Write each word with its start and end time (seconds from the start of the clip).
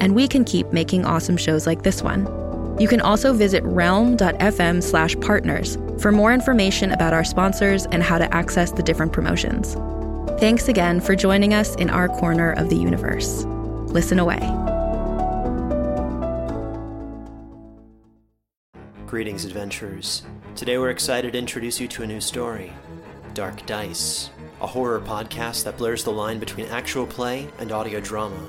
and 0.00 0.14
we 0.14 0.28
can 0.28 0.44
keep 0.44 0.72
making 0.72 1.04
awesome 1.04 1.36
shows 1.36 1.66
like 1.66 1.82
this 1.82 2.02
one. 2.02 2.26
You 2.78 2.88
can 2.88 3.00
also 3.00 3.32
visit 3.32 3.62
realm.fm 3.64 4.82
slash 4.82 5.16
partners 5.20 5.78
for 6.00 6.10
more 6.10 6.32
information 6.32 6.92
about 6.92 7.12
our 7.12 7.24
sponsors 7.24 7.86
and 7.86 8.02
how 8.02 8.18
to 8.18 8.34
access 8.34 8.72
the 8.72 8.82
different 8.82 9.12
promotions. 9.12 9.74
Thanks 10.40 10.68
again 10.68 11.00
for 11.00 11.14
joining 11.14 11.54
us 11.54 11.76
in 11.76 11.88
our 11.88 12.08
corner 12.08 12.52
of 12.52 12.68
the 12.68 12.76
universe. 12.76 13.44
Listen 13.86 14.18
away. 14.18 14.40
Greetings, 19.06 19.44
adventurers. 19.44 20.24
Today 20.56 20.76
we're 20.76 20.90
excited 20.90 21.34
to 21.34 21.38
introduce 21.38 21.78
you 21.78 21.86
to 21.88 22.02
a 22.02 22.06
new 22.06 22.20
story 22.20 22.72
Dark 23.34 23.64
Dice, 23.66 24.30
a 24.60 24.66
horror 24.66 25.00
podcast 25.00 25.64
that 25.64 25.76
blurs 25.76 26.04
the 26.04 26.12
line 26.12 26.38
between 26.38 26.66
actual 26.66 27.06
play 27.06 27.48
and 27.58 27.72
audio 27.72 28.00
drama, 28.00 28.48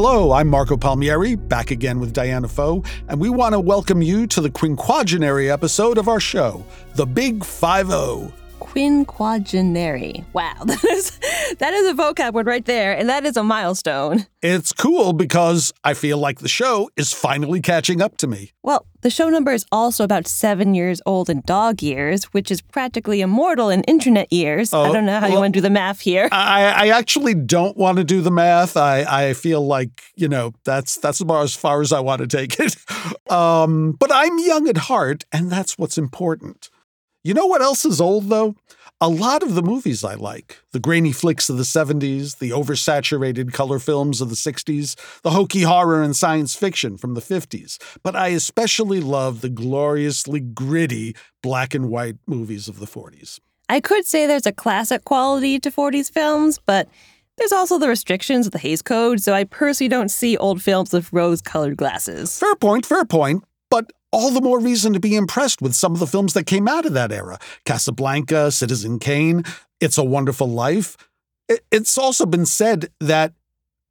Hello, 0.00 0.30
I'm 0.30 0.46
Marco 0.46 0.76
Palmieri, 0.76 1.34
back 1.34 1.72
again 1.72 1.98
with 1.98 2.12
Diana 2.12 2.46
Pho, 2.46 2.84
and 3.08 3.18
we 3.18 3.30
want 3.30 3.54
to 3.54 3.58
welcome 3.58 4.00
you 4.00 4.28
to 4.28 4.40
the 4.40 4.48
quinquagenary 4.48 5.50
episode 5.50 5.98
of 5.98 6.06
our 6.06 6.20
show, 6.20 6.64
The 6.94 7.04
Big 7.04 7.44
Five 7.44 7.90
O 7.90 8.32
quinquagenary. 8.60 10.24
Wow, 10.32 10.54
that 10.64 10.84
is 10.84 11.18
that 11.58 11.74
is 11.74 11.88
a 11.88 11.94
vocab 11.94 12.32
word 12.32 12.46
right 12.46 12.64
there, 12.64 12.96
and 12.96 13.08
that 13.08 13.24
is 13.24 13.36
a 13.36 13.42
milestone. 13.42 14.26
It's 14.42 14.72
cool 14.72 15.12
because 15.12 15.72
I 15.84 15.94
feel 15.94 16.18
like 16.18 16.40
the 16.40 16.48
show 16.48 16.90
is 16.96 17.12
finally 17.12 17.60
catching 17.60 18.00
up 18.00 18.16
to 18.18 18.26
me. 18.26 18.52
Well, 18.62 18.86
the 19.00 19.10
show 19.10 19.28
number 19.28 19.52
is 19.52 19.64
also 19.72 20.04
about 20.04 20.26
seven 20.26 20.74
years 20.74 21.00
old 21.06 21.30
in 21.30 21.42
dog 21.46 21.82
years, 21.82 22.24
which 22.26 22.50
is 22.50 22.60
practically 22.60 23.20
immortal 23.20 23.70
in 23.70 23.82
internet 23.84 24.32
years. 24.32 24.72
Oh, 24.72 24.82
I 24.82 24.92
don't 24.92 25.06
know 25.06 25.14
how 25.14 25.22
well, 25.22 25.30
you 25.30 25.40
want 25.40 25.54
to 25.54 25.58
do 25.58 25.62
the 25.62 25.70
math 25.70 26.00
here. 26.00 26.28
I, 26.32 26.64
I 26.64 26.88
actually 26.88 27.34
don't 27.34 27.76
want 27.76 27.98
to 27.98 28.04
do 28.04 28.20
the 28.20 28.30
math. 28.30 28.76
I, 28.76 29.04
I 29.08 29.32
feel 29.34 29.64
like, 29.64 30.02
you 30.16 30.28
know, 30.28 30.52
that's 30.64 30.96
that's 30.98 31.20
about 31.20 31.44
as 31.44 31.54
far 31.54 31.80
as 31.80 31.92
I 31.92 32.00
want 32.00 32.20
to 32.20 32.26
take 32.26 32.58
it. 32.60 32.76
Um, 33.30 33.92
but 33.92 34.10
I'm 34.10 34.38
young 34.38 34.68
at 34.68 34.78
heart, 34.78 35.26
and 35.30 35.50
that's 35.50 35.76
what's 35.76 35.98
important. 35.98 36.70
You 37.28 37.34
know 37.34 37.44
what 37.44 37.60
else 37.60 37.84
is 37.84 38.00
old, 38.00 38.30
though? 38.30 38.56
A 39.02 39.08
lot 39.10 39.42
of 39.42 39.54
the 39.54 39.60
movies 39.60 40.02
I 40.02 40.14
like 40.14 40.62
the 40.72 40.80
grainy 40.80 41.12
flicks 41.12 41.50
of 41.50 41.58
the 41.58 41.62
70s, 41.62 42.38
the 42.38 42.52
oversaturated 42.52 43.52
color 43.52 43.78
films 43.78 44.22
of 44.22 44.30
the 44.30 44.34
60s, 44.34 44.96
the 45.20 45.32
hokey 45.32 45.60
horror 45.60 46.02
and 46.02 46.16
science 46.16 46.54
fiction 46.54 46.96
from 46.96 47.12
the 47.12 47.20
50s. 47.20 47.76
But 48.02 48.16
I 48.16 48.28
especially 48.28 49.00
love 49.00 49.42
the 49.42 49.50
gloriously 49.50 50.40
gritty 50.40 51.14
black 51.42 51.74
and 51.74 51.90
white 51.90 52.16
movies 52.26 52.66
of 52.66 52.78
the 52.78 52.86
40s. 52.86 53.40
I 53.68 53.80
could 53.80 54.06
say 54.06 54.26
there's 54.26 54.46
a 54.46 54.50
classic 54.50 55.04
quality 55.04 55.58
to 55.58 55.70
40s 55.70 56.10
films, 56.10 56.58
but 56.64 56.88
there's 57.36 57.52
also 57.52 57.78
the 57.78 57.88
restrictions 57.88 58.46
of 58.46 58.52
the 58.52 58.58
Hays 58.58 58.80
Code, 58.80 59.20
so 59.20 59.34
I 59.34 59.44
personally 59.44 59.90
don't 59.90 60.10
see 60.10 60.38
old 60.38 60.62
films 60.62 60.94
with 60.94 61.12
rose 61.12 61.42
colored 61.42 61.76
glasses. 61.76 62.38
Fair 62.38 62.54
point, 62.54 62.86
fair 62.86 63.04
point. 63.04 63.44
But 63.70 63.92
all 64.12 64.30
the 64.30 64.40
more 64.40 64.60
reason 64.60 64.92
to 64.92 65.00
be 65.00 65.16
impressed 65.16 65.60
with 65.60 65.74
some 65.74 65.92
of 65.92 65.98
the 65.98 66.06
films 66.06 66.32
that 66.34 66.46
came 66.46 66.68
out 66.68 66.86
of 66.86 66.94
that 66.94 67.12
era 67.12 67.38
Casablanca, 67.64 68.50
Citizen 68.50 68.98
Kane, 68.98 69.44
It's 69.80 69.98
a 69.98 70.04
Wonderful 70.04 70.48
Life. 70.48 70.96
It's 71.70 71.96
also 71.96 72.26
been 72.26 72.46
said 72.46 72.90
that 73.00 73.32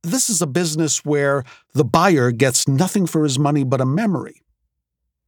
this 0.04 0.30
is 0.30 0.42
a 0.42 0.48
business 0.48 1.04
where 1.04 1.44
the 1.74 1.84
buyer 1.84 2.32
gets 2.32 2.68
nothing 2.68 3.08
for 3.08 3.24
his 3.24 3.40
money 3.40 3.64
but 3.64 3.82
a 3.82 3.86
memory. 3.86 4.44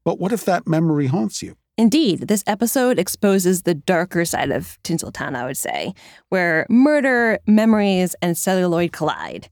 But 0.04 0.20
what 0.20 0.32
if 0.32 0.46
that 0.46 0.68
memory 0.68 1.08
haunts 1.08 1.42
you? 1.42 1.56
Indeed, 1.78 2.28
this 2.28 2.44
episode 2.46 3.00
exposes 3.00 3.62
the 3.62 3.74
darker 3.74 4.26
side 4.26 4.52
of 4.52 4.78
Tinseltown, 4.84 5.36
I 5.36 5.46
would 5.46 5.58
say, 5.58 5.94
where 6.28 6.66
murder, 6.70 7.40
memories, 7.48 8.16
and 8.22 8.38
celluloid 8.38 8.92
collide. 8.92 9.50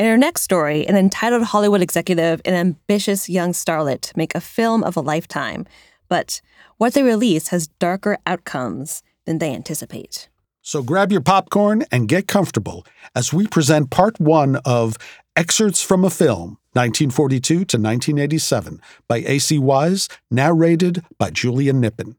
In 0.00 0.06
her 0.06 0.16
next 0.16 0.40
story, 0.40 0.86
an 0.86 0.96
entitled 0.96 1.42
Hollywood 1.42 1.82
executive 1.82 2.40
and 2.46 2.56
ambitious 2.56 3.28
young 3.28 3.52
starlet 3.52 4.16
make 4.16 4.34
a 4.34 4.40
film 4.40 4.82
of 4.82 4.96
a 4.96 5.02
lifetime, 5.02 5.66
but 6.08 6.40
what 6.78 6.94
they 6.94 7.02
release 7.02 7.48
has 7.48 7.66
darker 7.66 8.16
outcomes 8.24 9.02
than 9.26 9.40
they 9.40 9.54
anticipate. 9.54 10.30
So 10.62 10.82
grab 10.82 11.12
your 11.12 11.20
popcorn 11.20 11.84
and 11.92 12.08
get 12.08 12.26
comfortable 12.26 12.86
as 13.14 13.34
we 13.34 13.46
present 13.46 13.90
part 13.90 14.18
one 14.18 14.56
of 14.64 14.96
Excerpts 15.36 15.82
from 15.82 16.02
a 16.02 16.08
Film, 16.08 16.56
1942 16.72 17.42
to 17.42 17.58
1987, 17.60 18.80
by 19.06 19.18
A.C. 19.18 19.58
Wise, 19.58 20.08
narrated 20.30 21.04
by 21.18 21.28
Julia 21.28 21.74
Nippon. 21.74 22.16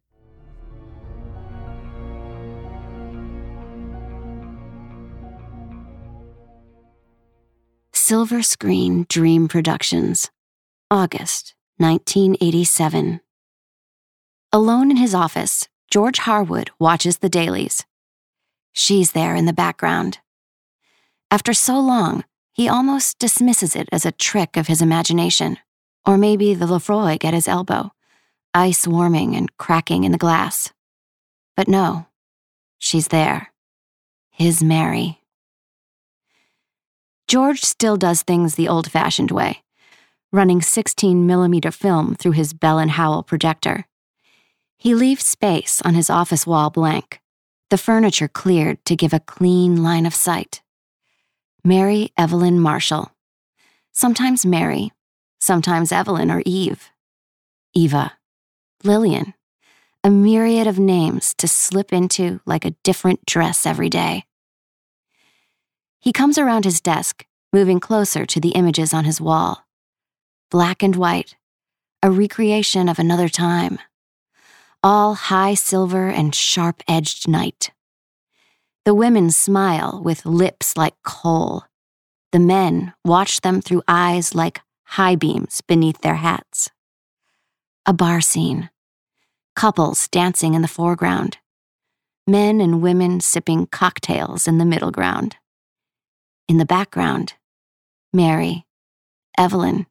Silver 8.12 8.44
Screen 8.44 9.06
Dream 9.08 9.48
Productions, 9.48 10.30
August 10.92 11.56
1987. 11.78 13.22
Alone 14.52 14.92
in 14.92 14.98
his 14.98 15.16
office, 15.16 15.70
George 15.90 16.18
Harwood 16.18 16.72
watches 16.78 17.20
the 17.20 17.30
dailies. 17.30 17.86
She's 18.74 19.14
there 19.14 19.34
in 19.34 19.46
the 19.46 19.54
background. 19.54 20.18
After 21.32 21.54
so 21.54 21.80
long, 21.80 22.26
he 22.52 22.68
almost 22.68 23.18
dismisses 23.18 23.78
it 23.78 23.88
as 23.94 24.06
a 24.06 24.12
trick 24.12 24.58
of 24.58 24.68
his 24.68 24.82
imagination, 24.82 25.58
or 26.06 26.18
maybe 26.18 26.54
the 26.54 26.68
Laphroaig 26.68 27.24
at 27.24 27.34
his 27.34 27.48
elbow, 27.48 27.94
ice 28.54 28.86
warming 28.86 29.38
and 29.38 29.56
cracking 29.56 30.04
in 30.04 30.12
the 30.12 30.18
glass. 30.18 30.74
But 31.56 31.70
no, 31.70 32.08
she's 32.78 33.08
there. 33.08 33.54
His 34.32 34.62
Mary. 34.62 35.21
George 37.32 37.62
still 37.62 37.96
does 37.96 38.24
things 38.24 38.56
the 38.56 38.68
old 38.68 38.92
fashioned 38.92 39.32
way, 39.32 39.64
running 40.34 40.62
16 40.62 41.26
millimeter 41.26 41.72
film 41.72 42.14
through 42.14 42.34
his 42.34 42.52
Bell 42.52 42.78
and 42.78 42.92
Howell 42.92 43.24
projector. 43.24 43.86
He 44.78 44.94
leaves 44.94 45.26
space 45.26 45.82
on 45.84 45.94
his 45.94 46.10
office 46.10 46.46
wall 46.46 46.70
blank, 46.70 47.22
the 47.70 47.78
furniture 47.78 48.28
cleared 48.28 48.84
to 48.84 48.98
give 48.98 49.14
a 49.14 49.22
clean 49.22 49.82
line 49.82 50.06
of 50.06 50.14
sight. 50.14 50.62
Mary 51.64 52.12
Evelyn 52.18 52.60
Marshall. 52.60 53.14
Sometimes 53.94 54.46
Mary, 54.46 54.92
sometimes 55.40 55.94
Evelyn 55.94 56.32
or 56.32 56.44
Eve. 56.46 56.90
Eva. 57.74 58.12
Lillian. 58.84 59.36
A 60.04 60.10
myriad 60.10 60.68
of 60.68 60.80
names 60.80 61.34
to 61.36 61.48
slip 61.48 61.94
into 61.94 62.42
like 62.46 62.66
a 62.66 62.76
different 62.84 63.26
dress 63.26 63.66
every 63.66 63.88
day. 63.88 64.26
He 66.02 66.12
comes 66.12 66.40
around 66.40 66.66
his 66.66 66.82
desk, 66.82 67.28
moving 67.54 67.80
closer 67.80 68.26
to 68.26 68.40
the 68.40 68.50
images 68.50 68.92
on 68.92 69.06
his 69.06 69.22
wall. 69.22 69.68
Black 70.50 70.82
and 70.82 70.96
white, 70.96 71.36
a 72.02 72.10
recreation 72.10 72.90
of 72.90 72.98
another 72.98 73.30
time. 73.30 73.78
All 74.82 75.14
high 75.14 75.54
silver 75.54 76.08
and 76.10 76.34
sharp 76.34 76.82
edged 76.88 77.28
night. 77.28 77.70
The 78.84 78.96
women 78.96 79.30
smile 79.30 80.02
with 80.04 80.26
lips 80.26 80.76
like 80.76 80.96
coal. 81.04 81.66
The 82.32 82.40
men 82.40 82.94
watch 83.06 83.42
them 83.42 83.62
through 83.62 83.84
eyes 83.88 84.34
like 84.34 84.62
high 84.86 85.16
beams 85.16 85.62
beneath 85.62 86.02
their 86.02 86.16
hats. 86.16 86.72
A 87.86 87.94
bar 87.94 88.22
scene. 88.22 88.72
Couples 89.56 90.08
dancing 90.08 90.56
in 90.56 90.64
the 90.64 90.68
foreground. 90.68 91.38
Men 92.26 92.60
and 92.60 92.82
women 92.82 93.20
sipping 93.20 93.68
cocktails 93.68 94.48
in 94.48 94.58
the 94.58 94.66
middle 94.66 94.92
ground. 94.92 95.36
In 96.52 96.58
the 96.58 96.66
background, 96.66 97.36
Mary, 98.12 98.66
Evelyn, 99.38 99.88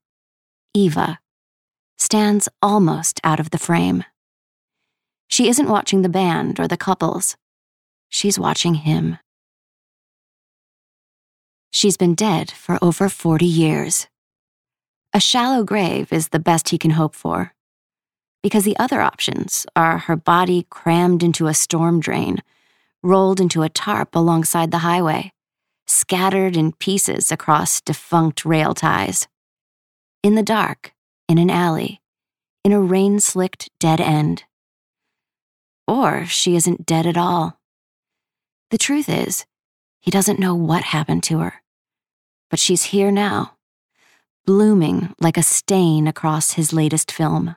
Eva, 0.75 1.19
stands 1.97 2.51
almost 2.61 3.19
out 3.25 3.41
of 3.41 3.49
the 3.49 3.57
frame. 3.57 4.05
She 5.27 5.49
isn't 5.49 5.71
watching 5.71 6.03
the 6.03 6.11
band 6.11 6.61
or 6.61 6.69
the 6.69 6.77
couples. 6.77 7.39
She's 8.11 8.39
watching 8.39 8.75
him. 8.75 9.17
She's 11.73 11.97
been 11.97 12.15
dead 12.15 12.51
for 12.51 12.79
over 12.83 13.09
40 13.09 13.47
years. 13.47 14.09
A 15.15 15.19
shallow 15.19 15.65
grave 15.65 16.13
is 16.13 16.29
the 16.29 16.39
best 16.39 16.69
he 16.69 16.77
can 16.77 16.91
hope 16.91 17.15
for. 17.15 17.55
Because 18.43 18.65
the 18.65 18.77
other 18.77 19.01
options 19.01 19.65
are 19.75 19.97
her 19.97 20.17
body 20.17 20.67
crammed 20.69 21.23
into 21.23 21.47
a 21.47 21.55
storm 21.55 22.01
drain, 22.01 22.43
rolled 23.03 23.41
into 23.41 23.63
a 23.63 23.71
tarp 23.71 24.15
alongside 24.15 24.71
the 24.71 24.85
highway, 24.85 25.33
scattered 25.91 26.57
in 26.57 26.73
pieces 26.73 27.33
across 27.33 27.81
defunct 27.81 28.45
rail 28.45 28.75
ties. 28.75 29.29
In 30.23 30.35
the 30.35 30.43
dark, 30.43 30.93
in 31.29 31.39
an 31.39 31.51
alley, 31.51 32.01
in 32.65 32.73
a 32.73 32.81
rain 32.81 33.21
slicked 33.21 33.71
dead 33.79 34.01
end. 34.01 34.45
Or 35.87 36.25
she 36.27 36.57
isn't 36.57 36.87
dead 36.87 37.07
at 37.07 37.17
all. 37.17 37.59
The 38.71 38.79
truth 38.79 39.09
is, 39.09 39.47
he 40.01 40.11
doesn't 40.11 40.39
know 40.39 40.55
what 40.55 40.85
happened 40.85 41.23
to 41.25 41.41
her. 41.41 41.63
But 42.49 42.59
she's 42.59 42.85
here 42.85 43.11
now, 43.11 43.57
blooming 44.47 45.15
like 45.21 45.37
a 45.37 45.43
stain 45.43 46.07
across 46.07 46.53
his 46.53 46.73
latest 46.73 47.11
film. 47.11 47.57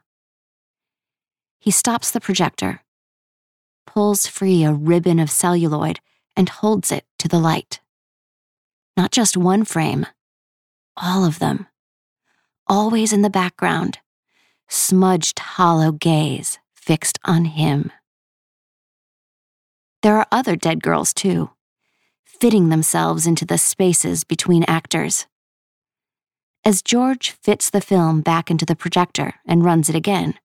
He 1.60 1.72
stops 1.72 2.12
the 2.12 2.20
projector, 2.20 2.82
pulls 3.86 4.28
free 4.28 4.64
a 4.64 4.74
ribbon 4.74 5.20
of 5.20 5.32
celluloid, 5.32 6.00
and 6.36 6.50
holds 6.50 6.92
it 6.92 7.06
to 7.20 7.28
the 7.28 7.40
light. 7.40 7.80
Not 8.96 9.12
just 9.12 9.36
one 9.36 9.66
frame, 9.66 10.06
all 10.96 11.26
of 11.26 11.40
them. 11.40 11.68
Always 12.68 13.12
in 13.12 13.24
the 13.24 13.30
background, 13.30 14.00
smudged 14.70 15.40
hollow 15.40 15.92
gaze 15.92 16.60
fixed 16.74 17.20
on 17.26 17.46
him. 17.46 17.92
There 20.02 20.18
are 20.18 20.28
other 20.32 20.56
dead 20.56 20.84
girls, 20.84 21.14
too, 21.14 21.52
fitting 22.26 22.70
themselves 22.70 23.26
into 23.26 23.46
the 23.46 23.58
spaces 23.58 24.24
between 24.24 24.64
actors. 24.66 25.28
As 26.66 26.82
George 26.82 27.32
fits 27.32 27.70
the 27.70 27.82
film 27.82 28.22
back 28.22 28.52
into 28.52 28.66
the 28.66 28.76
projector 28.76 29.36
and 29.46 29.64
runs 29.64 29.90
it 29.90 29.96
again, 29.96 30.36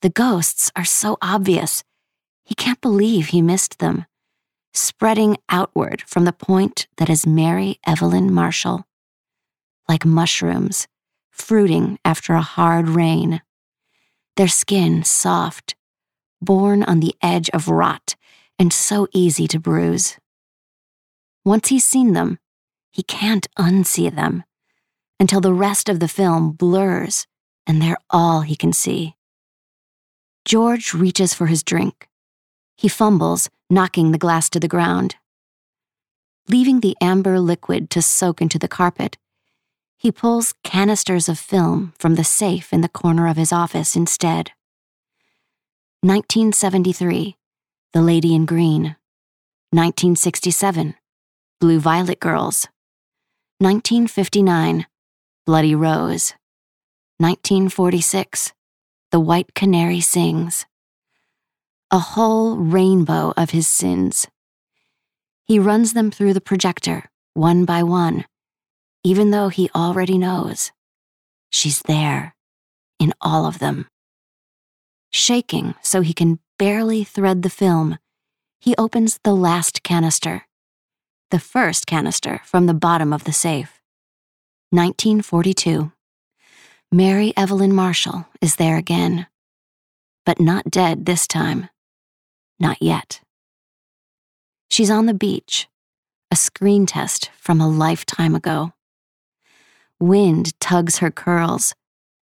the 0.00 0.10
ghosts 0.10 0.70
are 0.74 0.84
so 0.84 1.16
obvious, 1.22 1.84
he 2.44 2.54
can't 2.54 2.80
believe 2.80 3.28
he 3.28 3.40
missed 3.40 3.78
them, 3.78 4.06
spreading 4.72 5.36
outward 5.48 6.02
from 6.06 6.24
the 6.24 6.32
point 6.32 6.86
that 6.96 7.10
is 7.10 7.26
Mary 7.26 7.78
Evelyn 7.86 8.32
Marshall. 8.32 8.86
Like 9.88 10.04
mushrooms, 10.06 10.88
fruiting 11.30 11.98
after 12.04 12.34
a 12.34 12.40
hard 12.40 12.88
rain. 12.88 13.42
Their 14.36 14.48
skin 14.48 15.04
soft, 15.04 15.74
born 16.40 16.82
on 16.82 17.00
the 17.00 17.14
edge 17.22 17.50
of 17.50 17.68
rot 17.68 18.16
and 18.58 18.72
so 18.72 19.08
easy 19.12 19.46
to 19.48 19.58
bruise. 19.58 20.18
Once 21.44 21.68
he's 21.68 21.84
seen 21.84 22.12
them, 22.12 22.38
he 22.90 23.02
can't 23.02 23.48
unsee 23.58 24.14
them 24.14 24.44
until 25.18 25.40
the 25.40 25.52
rest 25.52 25.88
of 25.88 26.00
the 26.00 26.08
film 26.08 26.52
blurs 26.52 27.26
and 27.66 27.80
they're 27.80 27.98
all 28.10 28.42
he 28.42 28.56
can 28.56 28.72
see. 28.72 29.14
George 30.44 30.92
reaches 30.94 31.32
for 31.32 31.46
his 31.46 31.62
drink. 31.62 32.08
He 32.76 32.88
fumbles, 32.88 33.48
knocking 33.72 34.12
the 34.12 34.18
glass 34.18 34.50
to 34.50 34.60
the 34.60 34.68
ground. 34.68 35.16
Leaving 36.46 36.80
the 36.80 36.94
amber 37.00 37.40
liquid 37.40 37.88
to 37.88 38.02
soak 38.02 38.42
into 38.42 38.58
the 38.58 38.68
carpet, 38.68 39.16
he 39.96 40.12
pulls 40.12 40.54
canisters 40.62 41.26
of 41.26 41.38
film 41.38 41.94
from 41.98 42.16
the 42.16 42.24
safe 42.24 42.70
in 42.72 42.82
the 42.82 42.88
corner 42.88 43.26
of 43.28 43.38
his 43.38 43.50
office 43.50 43.96
instead. 43.96 44.50
1973, 46.02 47.36
the 47.94 48.02
Lady 48.02 48.34
in 48.34 48.44
Green. 48.44 48.96
1967, 49.70 50.94
Blue 51.58 51.80
Violet 51.80 52.20
Girls. 52.20 52.68
1959, 53.58 54.86
Bloody 55.46 55.74
Rose. 55.74 56.34
1946, 57.18 58.52
The 59.12 59.20
White 59.20 59.54
Canary 59.54 60.00
Sings. 60.00 60.66
A 61.94 61.98
whole 61.98 62.56
rainbow 62.56 63.34
of 63.36 63.50
his 63.50 63.68
sins. 63.68 64.26
He 65.44 65.58
runs 65.58 65.92
them 65.92 66.10
through 66.10 66.32
the 66.32 66.40
projector, 66.40 67.10
one 67.34 67.66
by 67.66 67.82
one, 67.82 68.24
even 69.04 69.30
though 69.30 69.50
he 69.50 69.68
already 69.74 70.16
knows. 70.16 70.72
She's 71.50 71.82
there, 71.82 72.34
in 72.98 73.12
all 73.20 73.44
of 73.44 73.58
them. 73.58 73.88
Shaking 75.10 75.74
so 75.82 76.00
he 76.00 76.14
can 76.14 76.38
barely 76.58 77.04
thread 77.04 77.42
the 77.42 77.50
film, 77.50 77.98
he 78.58 78.74
opens 78.78 79.20
the 79.22 79.34
last 79.34 79.82
canister. 79.82 80.46
The 81.30 81.40
first 81.40 81.86
canister 81.86 82.40
from 82.44 82.64
the 82.64 82.72
bottom 82.74 83.12
of 83.12 83.24
the 83.24 83.34
safe. 83.34 83.82
1942. 84.70 85.92
Mary 86.90 87.34
Evelyn 87.36 87.74
Marshall 87.74 88.26
is 88.40 88.56
there 88.56 88.78
again. 88.78 89.26
But 90.24 90.40
not 90.40 90.70
dead 90.70 91.04
this 91.04 91.26
time. 91.26 91.68
Not 92.62 92.80
yet. 92.80 93.20
She's 94.70 94.88
on 94.88 95.06
the 95.06 95.14
beach, 95.14 95.66
a 96.30 96.36
screen 96.36 96.86
test 96.86 97.28
from 97.36 97.60
a 97.60 97.68
lifetime 97.68 98.36
ago. 98.36 98.72
Wind 99.98 100.58
tugs 100.60 100.98
her 100.98 101.10
curls, 101.10 101.74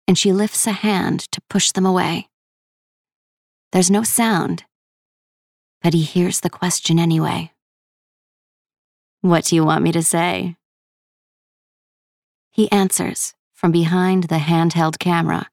and 0.07 0.17
she 0.17 0.33
lifts 0.33 0.65
a 0.69 0.71
hand 0.71 1.23
to 1.33 1.41
push 1.51 1.73
them 1.73 1.85
away. 1.85 2.29
There's 3.73 3.91
no 3.91 4.05
sound, 4.05 4.63
but 5.83 5.93
he 5.93 6.03
hears 6.03 6.39
the 6.39 6.51
question 6.51 7.01
anyway. 7.01 7.51
What 9.23 9.47
do 9.47 9.57
you 9.57 9.65
want 9.65 9.83
me 9.83 9.91
to 9.91 10.05
say? 10.05 10.55
He 12.53 12.71
answers 12.71 13.35
from 13.55 13.73
behind 13.73 14.25
the 14.25 14.37
handheld 14.37 15.01
camera 15.01 15.49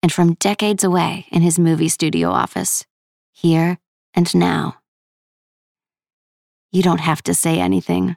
and 0.00 0.12
from 0.12 0.34
decades 0.34 0.84
away 0.84 1.26
in 1.32 1.42
his 1.42 1.58
movie 1.58 1.88
studio 1.88 2.30
office, 2.30 2.84
here 3.32 3.80
and 4.14 4.34
now. 4.34 4.78
You 6.70 6.82
don't 6.82 7.00
have 7.00 7.22
to 7.24 7.34
say 7.34 7.58
anything. 7.58 8.16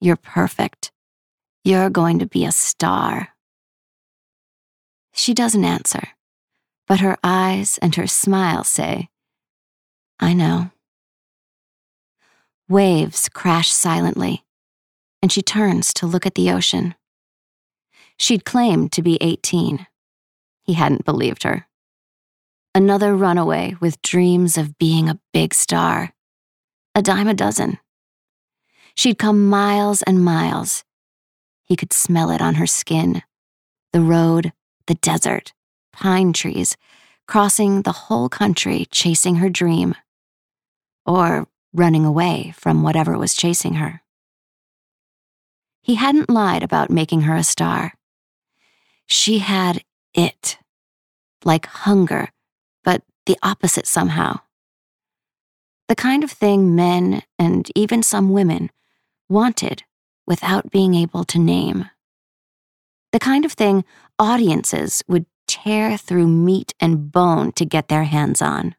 You're 0.00 0.16
perfect. 0.16 0.90
You're 1.64 1.90
going 1.90 2.18
to 2.18 2.26
be 2.26 2.44
a 2.44 2.52
star. 2.52 3.28
She 5.12 5.34
doesn't 5.34 5.64
answer 5.64 6.08
but 6.86 7.00
her 7.00 7.16
eyes 7.22 7.78
and 7.80 7.94
her 7.94 8.06
smile 8.06 8.64
say, 8.64 9.08
I 10.20 10.32
know. 10.34 10.70
Waves 12.68 13.28
crash 13.28 13.70
silently, 13.70 14.44
and 15.22 15.32
she 15.32 15.42
turns 15.42 15.92
to 15.94 16.06
look 16.06 16.26
at 16.26 16.34
the 16.34 16.50
ocean. 16.50 16.94
She'd 18.18 18.44
claimed 18.44 18.92
to 18.92 19.02
be 19.02 19.18
18. 19.20 19.86
He 20.62 20.74
hadn't 20.74 21.04
believed 21.04 21.42
her. 21.42 21.66
Another 22.76 23.14
runaway 23.14 23.76
with 23.78 24.02
dreams 24.02 24.58
of 24.58 24.76
being 24.78 25.08
a 25.08 25.20
big 25.32 25.54
star. 25.54 26.12
A 26.96 27.02
dime 27.02 27.28
a 27.28 27.34
dozen. 27.34 27.78
She'd 28.96 29.16
come 29.16 29.48
miles 29.48 30.02
and 30.02 30.24
miles. 30.24 30.82
He 31.62 31.76
could 31.76 31.92
smell 31.92 32.32
it 32.32 32.42
on 32.42 32.56
her 32.56 32.66
skin. 32.66 33.22
The 33.92 34.00
road, 34.00 34.52
the 34.88 34.96
desert, 34.96 35.52
pine 35.92 36.32
trees, 36.32 36.76
crossing 37.28 37.82
the 37.82 37.92
whole 37.92 38.28
country 38.28 38.88
chasing 38.90 39.36
her 39.36 39.48
dream. 39.48 39.94
Or 41.06 41.46
running 41.72 42.04
away 42.04 42.54
from 42.56 42.82
whatever 42.82 43.16
was 43.16 43.34
chasing 43.34 43.74
her. 43.74 44.02
He 45.80 45.94
hadn't 45.94 46.28
lied 46.28 46.64
about 46.64 46.90
making 46.90 47.20
her 47.20 47.36
a 47.36 47.44
star. 47.44 47.94
She 49.06 49.38
had 49.38 49.84
it, 50.12 50.58
like 51.44 51.66
hunger, 51.66 52.30
the 53.26 53.38
opposite 53.42 53.86
somehow. 53.86 54.40
The 55.88 55.94
kind 55.94 56.24
of 56.24 56.30
thing 56.30 56.74
men, 56.74 57.22
and 57.38 57.68
even 57.74 58.02
some 58.02 58.30
women, 58.30 58.70
wanted 59.28 59.82
without 60.26 60.70
being 60.70 60.94
able 60.94 61.24
to 61.24 61.38
name. 61.38 61.90
The 63.12 63.18
kind 63.18 63.44
of 63.44 63.52
thing 63.52 63.84
audiences 64.18 65.02
would 65.06 65.26
tear 65.46 65.96
through 65.96 66.26
meat 66.26 66.74
and 66.80 67.12
bone 67.12 67.52
to 67.52 67.64
get 67.64 67.88
their 67.88 68.04
hands 68.04 68.40
on. 68.40 68.74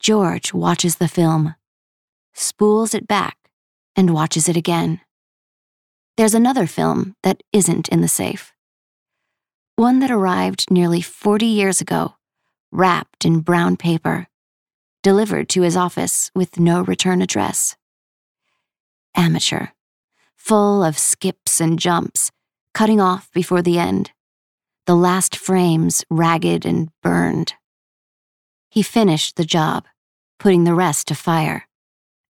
George 0.00 0.52
watches 0.52 0.96
the 0.96 1.08
film, 1.08 1.54
spools 2.34 2.92
it 2.92 3.06
back, 3.06 3.38
and 3.96 4.12
watches 4.12 4.48
it 4.48 4.56
again. 4.56 5.00
There's 6.16 6.34
another 6.34 6.66
film 6.66 7.16
that 7.22 7.42
isn't 7.52 7.88
in 7.88 8.00
the 8.00 8.08
safe. 8.08 8.52
One 9.76 10.00
that 10.00 10.10
arrived 10.10 10.70
nearly 10.70 11.00
40 11.00 11.46
years 11.46 11.80
ago, 11.80 12.16
wrapped 12.74 13.24
in 13.24 13.38
brown 13.38 13.76
paper, 13.76 14.26
delivered 15.02 15.48
to 15.48 15.62
his 15.62 15.76
office 15.76 16.30
with 16.34 16.58
no 16.58 16.82
return 16.82 17.22
address. 17.22 17.76
Amateur, 19.14 19.68
full 20.34 20.82
of 20.82 20.98
skips 20.98 21.60
and 21.60 21.78
jumps, 21.78 22.32
cutting 22.74 23.00
off 23.00 23.30
before 23.32 23.62
the 23.62 23.78
end, 23.78 24.10
the 24.86 24.96
last 24.96 25.36
frames 25.36 26.04
ragged 26.10 26.66
and 26.66 26.90
burned. 27.00 27.54
He 28.70 28.82
finished 28.82 29.36
the 29.36 29.44
job, 29.44 29.84
putting 30.40 30.64
the 30.64 30.74
rest 30.74 31.06
to 31.08 31.14
fire, 31.14 31.68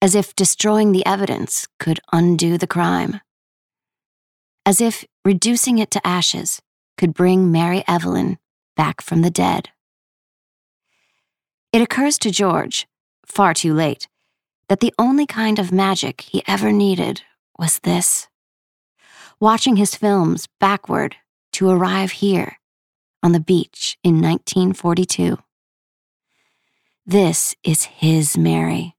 as 0.03 0.15
if 0.15 0.37
destroying 0.37 0.93
the 0.93 1.07
evidence 1.07 1.67
could 1.81 2.01
undo 2.13 2.59
the 2.59 2.67
crime. 2.67 3.21
As 4.67 4.83
if 4.83 5.07
reducing 5.25 5.79
it 5.79 5.91
to 5.93 6.07
ashes 6.07 6.61
could 6.99 7.15
bring 7.15 7.51
Mary 7.51 7.83
Evelyn 7.89 8.39
back 8.77 9.01
from 9.01 9.23
the 9.23 9.31
dead. 9.31 9.71
It 11.75 11.83
occurs 11.83 12.19
to 12.19 12.31
George, 12.31 12.87
far 13.27 13.53
too 13.53 13.75
late, 13.75 14.07
that 14.69 14.79
the 14.79 14.95
only 14.97 15.27
kind 15.27 15.59
of 15.59 15.73
magic 15.73 16.21
he 16.21 16.45
ever 16.47 16.71
needed 16.71 17.23
was 17.59 17.81
this 17.81 18.29
watching 19.41 19.75
his 19.75 19.97
films 19.97 20.47
backward 20.61 21.17
to 21.55 21.69
arrive 21.69 22.13
here 22.13 22.61
on 23.25 23.33
the 23.33 23.41
beach 23.41 23.99
in 24.05 24.23
1942. 24.23 25.37
This 27.05 27.57
is 27.65 27.87
his 27.87 28.39
Mary. 28.39 28.95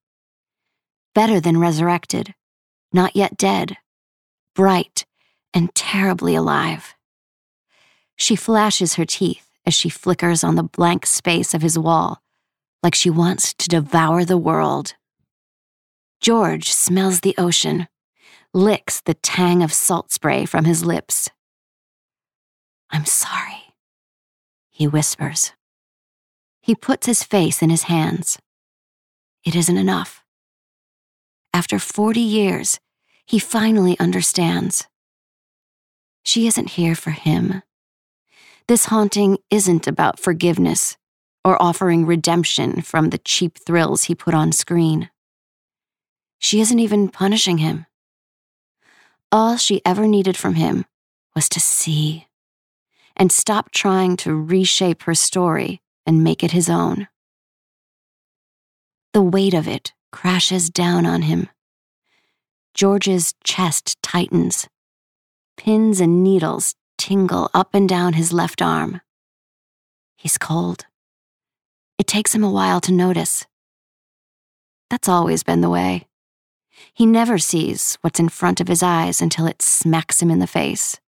Better 1.13 1.39
than 1.39 1.57
resurrected, 1.57 2.35
not 2.91 3.15
yet 3.15 3.37
dead, 3.37 3.77
bright 4.53 5.05
and 5.53 5.73
terribly 5.75 6.35
alive. 6.35 6.93
She 8.17 8.35
flashes 8.35 8.95
her 8.95 9.05
teeth 9.05 9.49
as 9.65 9.73
she 9.73 9.87
flickers 9.87 10.43
on 10.43 10.55
the 10.55 10.63
blank 10.63 11.05
space 11.05 11.53
of 11.53 11.61
his 11.61 11.79
wall, 11.79 12.21
like 12.85 12.93
she 12.93 13.09
wants 13.09 13.51
to 13.55 13.67
devour 13.67 14.23
the 14.23 14.37
world. 14.37 14.93
George 16.21 16.71
smells 16.71 17.21
the 17.21 17.33
ocean, 17.35 17.87
licks 18.53 19.01
the 19.01 19.15
tang 19.15 19.63
of 19.63 19.73
salt 19.73 20.11
spray 20.11 20.45
from 20.45 20.65
his 20.65 20.85
lips. 20.85 21.31
I'm 22.91 23.05
sorry, 23.05 23.73
he 24.69 24.87
whispers. 24.87 25.53
He 26.61 26.75
puts 26.75 27.07
his 27.07 27.23
face 27.23 27.63
in 27.63 27.71
his 27.71 27.89
hands. 27.89 28.37
It 29.43 29.55
isn't 29.55 29.77
enough. 29.77 30.23
After 31.55 31.79
40 31.79 32.19
years, 32.19 32.79
he 33.25 33.39
finally 33.39 33.97
understands. 33.99 34.85
She 36.23 36.45
isn't 36.45 36.77
here 36.77 36.93
for 36.93 37.09
him. 37.09 37.63
This 38.67 38.85
haunting 38.85 39.39
isn't 39.49 39.87
about 39.87 40.19
forgiveness 40.19 40.97
or 41.45 41.61
offering 41.61 42.07
redemption 42.07 42.81
from 42.81 43.11
the 43.11 43.19
cheap 43.19 43.59
thrills 43.59 44.05
he 44.05 44.15
put 44.15 44.33
on 44.33 44.51
screen. 44.51 45.09
She 46.39 46.59
isn't 46.59 46.79
even 46.79 47.07
punishing 47.07 47.59
him. 47.59 47.85
All 49.31 49.55
she 49.55 49.81
ever 49.85 50.07
needed 50.07 50.35
from 50.35 50.55
him 50.55 50.85
was 51.35 51.47
to 51.49 51.59
see 51.59 52.27
and 53.15 53.31
stop 53.31 53.71
trying 53.71 54.17
to 54.17 54.35
reshape 54.35 55.03
her 55.03 55.15
story 55.15 55.81
and 56.05 56.23
make 56.23 56.43
it 56.43 56.51
his 56.51 56.67
own. 56.67 57.07
The 59.13 59.21
weight 59.21 59.53
of 59.53 59.67
it 59.67 59.93
crashes 60.11 60.69
down 60.69 61.05
on 61.05 61.21
him. 61.21 61.49
George's 62.73 63.33
chest 63.43 64.01
tightens. 64.01 64.67
Pins 65.57 66.01
and 66.01 66.23
needles 66.23 66.75
tingle 66.97 67.49
up 67.53 67.69
and 67.73 67.87
down 67.87 68.13
his 68.13 68.33
left 68.33 68.61
arm. 68.61 68.99
He's 70.17 70.37
cold. 70.37 70.85
It 71.97 72.07
takes 72.07 72.35
him 72.35 72.43
a 72.43 72.51
while 72.51 72.81
to 72.81 72.91
notice. 72.91 73.45
That's 74.89 75.09
always 75.09 75.43
been 75.43 75.61
the 75.61 75.69
way. 75.69 76.07
He 76.93 77.05
never 77.05 77.37
sees 77.37 77.97
what's 78.01 78.19
in 78.19 78.29
front 78.29 78.59
of 78.59 78.67
his 78.67 78.83
eyes 78.83 79.21
until 79.21 79.47
it 79.47 79.61
smacks 79.61 80.21
him 80.21 80.29
in 80.29 80.39
the 80.39 80.47
face. 80.47 80.99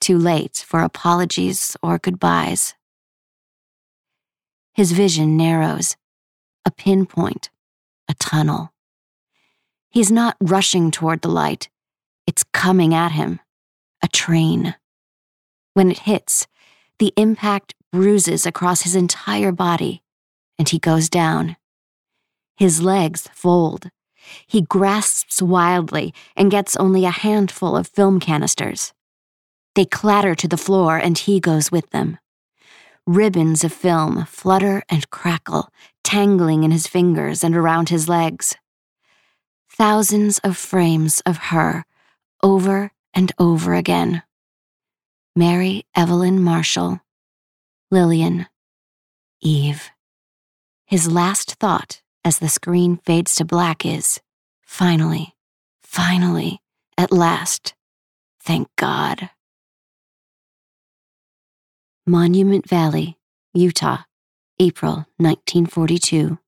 Too 0.00 0.16
late 0.16 0.64
for 0.66 0.80
apologies 0.80 1.76
or 1.82 1.98
goodbyes. 1.98 2.74
His 4.72 4.92
vision 4.92 5.36
narrows, 5.36 5.96
a 6.64 6.70
pinpoint, 6.70 7.50
a 8.08 8.14
tunnel. 8.14 8.72
He's 9.90 10.12
not 10.12 10.36
rushing 10.40 10.90
toward 10.90 11.22
the 11.22 11.28
light, 11.28 11.68
it's 12.26 12.44
coming 12.44 12.94
at 12.94 13.12
him, 13.12 13.40
a 14.02 14.08
train. 14.08 14.76
When 15.74 15.90
it 15.90 16.00
hits, 16.00 16.46
the 16.98 17.12
impact 17.16 17.74
bruises 17.92 18.46
across 18.46 18.82
his 18.82 18.94
entire 18.94 19.52
body, 19.52 20.02
and 20.58 20.68
he 20.68 20.78
goes 20.78 21.08
down. 21.08 21.56
His 22.56 22.82
legs 22.82 23.28
fold. 23.32 23.90
He 24.46 24.62
grasps 24.62 25.40
wildly 25.40 26.14
and 26.36 26.50
gets 26.50 26.76
only 26.76 27.04
a 27.04 27.10
handful 27.10 27.76
of 27.76 27.88
film 27.88 28.20
canisters. 28.20 28.92
They 29.74 29.84
clatter 29.84 30.34
to 30.34 30.48
the 30.48 30.56
floor, 30.56 30.98
and 30.98 31.16
he 31.16 31.40
goes 31.40 31.72
with 31.72 31.90
them. 31.90 32.18
Ribbons 33.06 33.64
of 33.64 33.72
film 33.72 34.26
flutter 34.26 34.82
and 34.88 35.08
crackle, 35.10 35.70
tangling 36.04 36.64
in 36.64 36.70
his 36.70 36.86
fingers 36.86 37.42
and 37.42 37.56
around 37.56 37.88
his 37.88 38.08
legs. 38.08 38.56
Thousands 39.70 40.38
of 40.40 40.56
frames 40.56 41.22
of 41.24 41.38
her, 41.38 41.84
over 42.42 42.92
and 43.14 43.32
over 43.38 43.74
again. 43.74 44.22
Mary 45.34 45.86
Evelyn 45.96 46.42
Marshall, 46.42 47.00
Lillian, 47.92 48.46
Eve. 49.40 49.90
His 50.86 51.10
last 51.10 51.56
thought 51.56 52.02
as 52.24 52.38
the 52.38 52.48
screen 52.48 52.98
fades 52.98 53.34
to 53.34 53.44
black 53.44 53.84
is 53.84 54.20
finally, 54.64 55.34
finally, 55.82 56.60
at 56.96 57.10
last, 57.10 57.74
thank 58.40 58.68
God. 58.76 59.30
Monument 62.06 62.68
Valley, 62.68 63.18
Utah, 63.54 64.04
April 64.60 65.06
1942. 65.16 66.38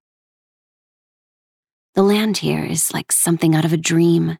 The 1.94 2.02
land 2.04 2.38
here 2.38 2.64
is 2.64 2.94
like 2.94 3.10
something 3.10 3.56
out 3.56 3.64
of 3.64 3.72
a 3.72 3.76
dream, 3.76 4.38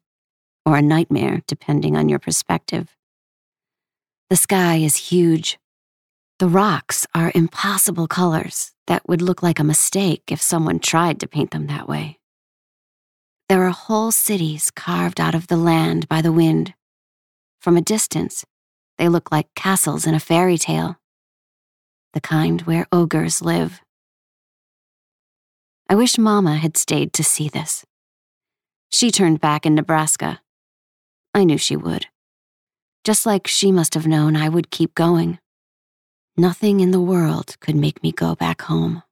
or 0.64 0.76
a 0.76 0.82
nightmare, 0.82 1.42
depending 1.48 1.96
on 1.96 2.08
your 2.08 2.20
perspective. 2.20 2.96
The 4.30 4.36
sky 4.36 4.76
is 4.76 4.94
huge. 4.94 5.58
The 6.42 6.48
rocks 6.48 7.06
are 7.14 7.30
impossible 7.36 8.08
colors 8.08 8.72
that 8.88 9.08
would 9.08 9.22
look 9.22 9.44
like 9.44 9.60
a 9.60 9.62
mistake 9.62 10.24
if 10.26 10.42
someone 10.42 10.80
tried 10.80 11.20
to 11.20 11.28
paint 11.28 11.52
them 11.52 11.68
that 11.68 11.88
way. 11.88 12.18
There 13.48 13.62
are 13.62 13.70
whole 13.70 14.10
cities 14.10 14.68
carved 14.72 15.20
out 15.20 15.36
of 15.36 15.46
the 15.46 15.56
land 15.56 16.08
by 16.08 16.20
the 16.20 16.32
wind. 16.32 16.74
From 17.60 17.76
a 17.76 17.80
distance, 17.80 18.44
they 18.98 19.08
look 19.08 19.30
like 19.30 19.54
castles 19.54 20.04
in 20.04 20.16
a 20.16 20.18
fairy 20.18 20.58
tale 20.58 20.96
the 22.12 22.20
kind 22.20 22.62
where 22.62 22.88
ogres 22.90 23.40
live. 23.40 23.80
I 25.88 25.94
wish 25.94 26.18
Mama 26.18 26.56
had 26.56 26.76
stayed 26.76 27.12
to 27.12 27.22
see 27.22 27.48
this. 27.48 27.84
She 28.90 29.12
turned 29.12 29.40
back 29.40 29.64
in 29.64 29.76
Nebraska. 29.76 30.40
I 31.36 31.44
knew 31.44 31.56
she 31.56 31.76
would. 31.76 32.06
Just 33.04 33.26
like 33.26 33.46
she 33.46 33.70
must 33.70 33.94
have 33.94 34.08
known 34.08 34.34
I 34.34 34.48
would 34.48 34.72
keep 34.72 34.96
going. 34.96 35.38
Nothing 36.36 36.80
in 36.80 36.92
the 36.92 37.00
world 37.00 37.60
could 37.60 37.76
make 37.76 38.02
me 38.02 38.10
go 38.10 38.34
back 38.34 38.62
home. 38.62 39.02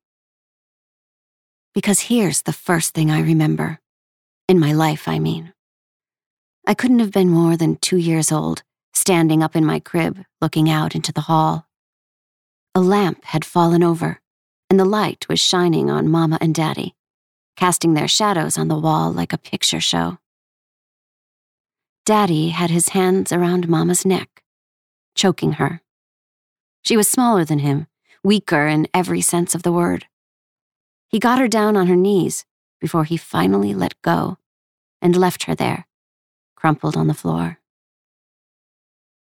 Because 1.75 2.01
here's 2.01 2.43
the 2.43 2.53
first 2.55 2.95
thing 2.95 3.11
I 3.11 3.21
remember. 3.21 3.79
In 4.49 4.59
my 4.59 4.73
life, 4.73 5.07
I 5.07 5.19
mean. 5.19 5.53
I 6.67 6.73
couldn't 6.73 7.01
have 7.01 7.13
been 7.13 7.29
more 7.29 7.59
than 7.59 7.77
two 7.77 7.99
years 7.99 8.33
old, 8.33 8.63
standing 8.95 9.43
up 9.43 9.55
in 9.55 9.67
my 9.67 9.81
crib, 9.81 10.25
looking 10.41 10.71
out 10.71 10.95
into 10.95 11.13
the 11.13 11.21
hall. 11.21 11.67
A 12.75 12.81
lamp 12.81 13.23
had 13.27 13.45
fallen 13.45 13.83
over, 13.83 14.19
and 14.71 14.81
the 14.81 14.87
light 14.87 15.29
was 15.29 15.41
shining 15.41 15.91
on 15.91 16.09
Mama 16.09 16.39
and 16.41 16.55
Daddy, 16.55 16.95
casting 17.55 17.93
their 17.93 18.09
shadows 18.09 18.57
on 18.57 18.69
the 18.69 18.79
wall 18.79 19.13
like 19.13 19.35
a 19.35 19.39
picture 19.39 19.81
show. 19.81 20.17
Daddy 22.07 22.49
had 22.49 22.71
his 22.71 22.89
hands 22.89 23.31
around 23.31 23.69
Mama's 23.69 24.07
neck, 24.07 24.43
choking 25.15 25.53
her. 25.53 25.83
She 26.83 26.97
was 26.97 27.09
smaller 27.09 27.45
than 27.45 27.61
him, 27.61 27.87
weaker 28.23 28.67
in 28.67 28.89
every 28.93 29.21
sense 29.21 29.55
of 29.55 29.63
the 29.63 29.73
word. 29.73 30.07
He 31.09 31.19
got 31.19 31.39
her 31.39 31.49
down 31.49 31.77
on 31.77 31.87
her 31.87 31.97
knees 31.97 32.45
before 32.81 33.05
he 33.05 33.17
finally 33.17 33.75
let 33.75 34.01
go 34.03 34.39
and 35.03 35.17
left 35.17 35.45
her 35.45 35.55
there, 35.55 35.87
crumpled 36.57 36.97
on 36.97 37.09
the 37.09 37.15
floor. 37.15 37.59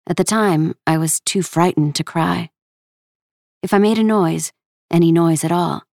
At 0.07 0.17
the 0.17 0.23
time, 0.23 0.75
I 0.85 0.97
was 0.97 1.19
too 1.19 1.41
frightened 1.41 1.95
to 1.95 2.03
cry. 2.03 2.51
If 3.63 3.73
I 3.73 3.79
made 3.79 3.97
a 3.97 4.03
noise, 4.03 4.53
any 4.91 5.11
noise 5.11 5.43
at 5.43 5.51
all, 5.51 5.83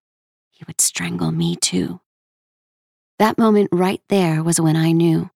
he 0.51 0.63
would 0.67 0.79
strangle 0.79 1.31
me 1.31 1.55
too. 1.55 1.99
That 3.17 3.37
moment 3.37 3.69
right 3.71 4.01
there 4.09 4.43
was 4.43 4.61
when 4.61 4.75
I 4.75 4.91
knew. 4.91 5.31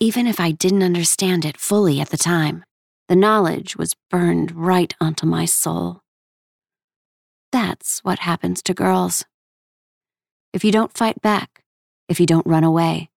Even 0.00 0.26
if 0.26 0.40
I 0.40 0.50
didn't 0.50 0.82
understand 0.82 1.44
it 1.44 1.58
fully 1.58 2.00
at 2.00 2.10
the 2.10 2.16
time, 2.16 2.64
the 3.10 3.16
knowledge 3.16 3.76
was 3.76 3.96
burned 4.08 4.52
right 4.52 4.94
onto 5.00 5.26
my 5.26 5.44
soul. 5.44 6.00
That's 7.50 7.98
what 8.04 8.20
happens 8.20 8.62
to 8.62 8.72
girls. 8.72 9.24
If 10.52 10.64
you 10.64 10.70
don't 10.70 10.96
fight 10.96 11.20
back, 11.20 11.64
if 12.08 12.20
you 12.20 12.26
don't 12.26 12.46
run 12.46 12.62
away, 12.62 13.10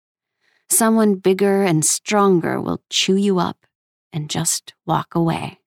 someone 0.69 1.15
bigger 1.15 1.63
and 1.63 1.83
stronger 1.83 2.62
will 2.62 2.81
chew 2.89 3.17
you 3.17 3.38
up 3.38 3.67
and 4.13 4.29
just 4.29 4.74
walk 4.86 5.13
away. 5.13 5.60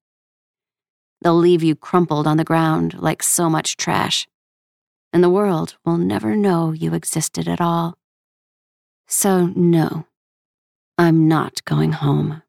They'll 1.21 1.35
leave 1.35 1.63
you 1.63 1.77
crumpled 1.77 2.27
on 2.27 2.39
the 2.39 2.45
ground 2.45 2.95
like 2.95 3.23
so 3.23 3.51
much 3.51 3.77
trash, 3.77 4.27
and 5.13 5.23
the 5.23 5.29
world 5.29 5.77
will 5.85 5.99
never 5.99 6.35
know 6.35 6.73
you 6.73 6.95
existed 6.95 7.47
at 7.47 7.61
all. 7.61 7.99
So, 9.07 9.53
no, 9.55 10.07
I'm 10.97 11.29
not 11.29 11.63
going 11.67 11.93
home. 11.93 12.41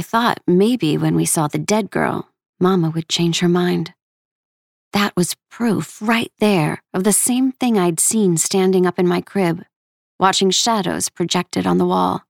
I 0.00 0.02
thought 0.02 0.40
maybe 0.46 0.96
when 0.96 1.14
we 1.14 1.26
saw 1.26 1.46
the 1.46 1.58
dead 1.58 1.90
girl, 1.90 2.30
Mama 2.58 2.88
would 2.88 3.06
change 3.06 3.40
her 3.40 3.50
mind. 3.50 3.92
That 4.94 5.14
was 5.14 5.36
proof 5.50 6.00
right 6.00 6.32
there 6.38 6.82
of 6.94 7.04
the 7.04 7.12
same 7.12 7.52
thing 7.52 7.76
I'd 7.76 8.00
seen 8.00 8.38
standing 8.38 8.86
up 8.86 8.98
in 8.98 9.06
my 9.06 9.20
crib, 9.20 9.62
watching 10.18 10.48
shadows 10.48 11.10
projected 11.10 11.66
on 11.66 11.76
the 11.76 11.84
wall. 11.84 12.22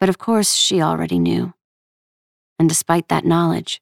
But 0.00 0.08
of 0.08 0.18
course, 0.18 0.54
she 0.54 0.82
already 0.82 1.20
knew. 1.20 1.54
And 2.58 2.68
despite 2.68 3.06
that 3.06 3.24
knowledge, 3.24 3.80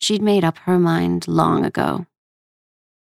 she'd 0.00 0.20
made 0.20 0.42
up 0.42 0.58
her 0.66 0.80
mind 0.80 1.28
long 1.28 1.64
ago. 1.64 2.06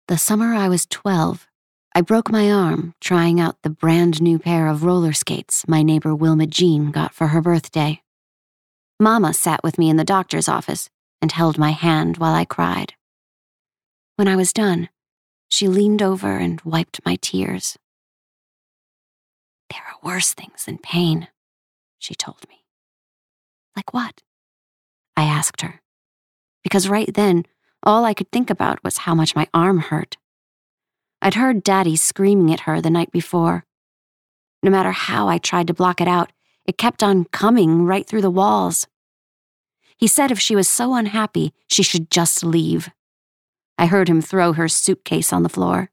The 0.07 0.17
summer 0.17 0.55
I 0.55 0.67
was 0.67 0.87
12, 0.87 1.47
I 1.93 2.01
broke 2.01 2.31
my 2.31 2.51
arm 2.51 2.95
trying 2.99 3.39
out 3.39 3.61
the 3.61 3.69
brand 3.69 4.19
new 4.19 4.39
pair 4.39 4.65
of 4.67 4.83
roller 4.83 5.13
skates 5.13 5.67
my 5.67 5.83
neighbor 5.83 6.15
Wilma 6.15 6.47
Jean 6.47 6.89
got 6.89 7.13
for 7.13 7.27
her 7.27 7.39
birthday. 7.39 8.01
Mama 8.99 9.33
sat 9.33 9.63
with 9.63 9.77
me 9.77 9.89
in 9.89 9.95
the 9.95 10.03
doctor's 10.03 10.49
office 10.49 10.89
and 11.21 11.31
held 11.31 11.57
my 11.57 11.71
hand 11.71 12.17
while 12.17 12.33
I 12.33 12.43
cried. 12.43 12.93
When 14.17 14.27
I 14.27 14.35
was 14.35 14.51
done, 14.51 14.89
she 15.47 15.69
leaned 15.69 16.01
over 16.01 16.35
and 16.35 16.59
wiped 16.61 16.99
my 17.05 17.15
tears. 17.21 17.77
There 19.69 19.81
are 19.81 20.09
worse 20.09 20.33
things 20.33 20.65
than 20.65 20.79
pain, 20.79 21.29
she 21.97 22.13
told 22.13 22.45
me. 22.49 22.65
Like 23.75 23.93
what? 23.93 24.21
I 25.15 25.23
asked 25.23 25.61
her. 25.61 25.81
Because 26.63 26.89
right 26.89 27.13
then, 27.13 27.45
all 27.83 28.03
I 28.03 28.13
could 28.13 28.29
think 28.31 28.49
about 28.49 28.83
was 28.83 28.99
how 28.99 29.15
much 29.15 29.35
my 29.35 29.47
arm 29.53 29.79
hurt. 29.79 30.17
I'd 31.21 31.35
heard 31.35 31.63
Daddy 31.63 31.95
screaming 31.95 32.51
at 32.51 32.61
her 32.61 32.81
the 32.81 32.89
night 32.89 33.11
before. 33.11 33.65
No 34.61 34.69
matter 34.69 34.91
how 34.91 35.29
I 35.29 35.37
tried 35.37 35.67
to 35.67 35.73
block 35.73 36.01
it 36.01 36.07
out, 36.07 36.31
it 36.69 36.77
kept 36.77 37.01
on 37.01 37.25
coming 37.25 37.83
right 37.83 38.05
through 38.05 38.21
the 38.21 38.29
walls. 38.29 38.85
He 39.97 40.05
said 40.05 40.29
if 40.29 40.39
she 40.39 40.55
was 40.55 40.69
so 40.69 40.93
unhappy, 40.93 41.51
she 41.67 41.81
should 41.81 42.11
just 42.11 42.43
leave. 42.43 42.91
I 43.79 43.87
heard 43.87 44.07
him 44.07 44.21
throw 44.21 44.53
her 44.53 44.67
suitcase 44.67 45.33
on 45.33 45.41
the 45.41 45.49
floor. 45.49 45.89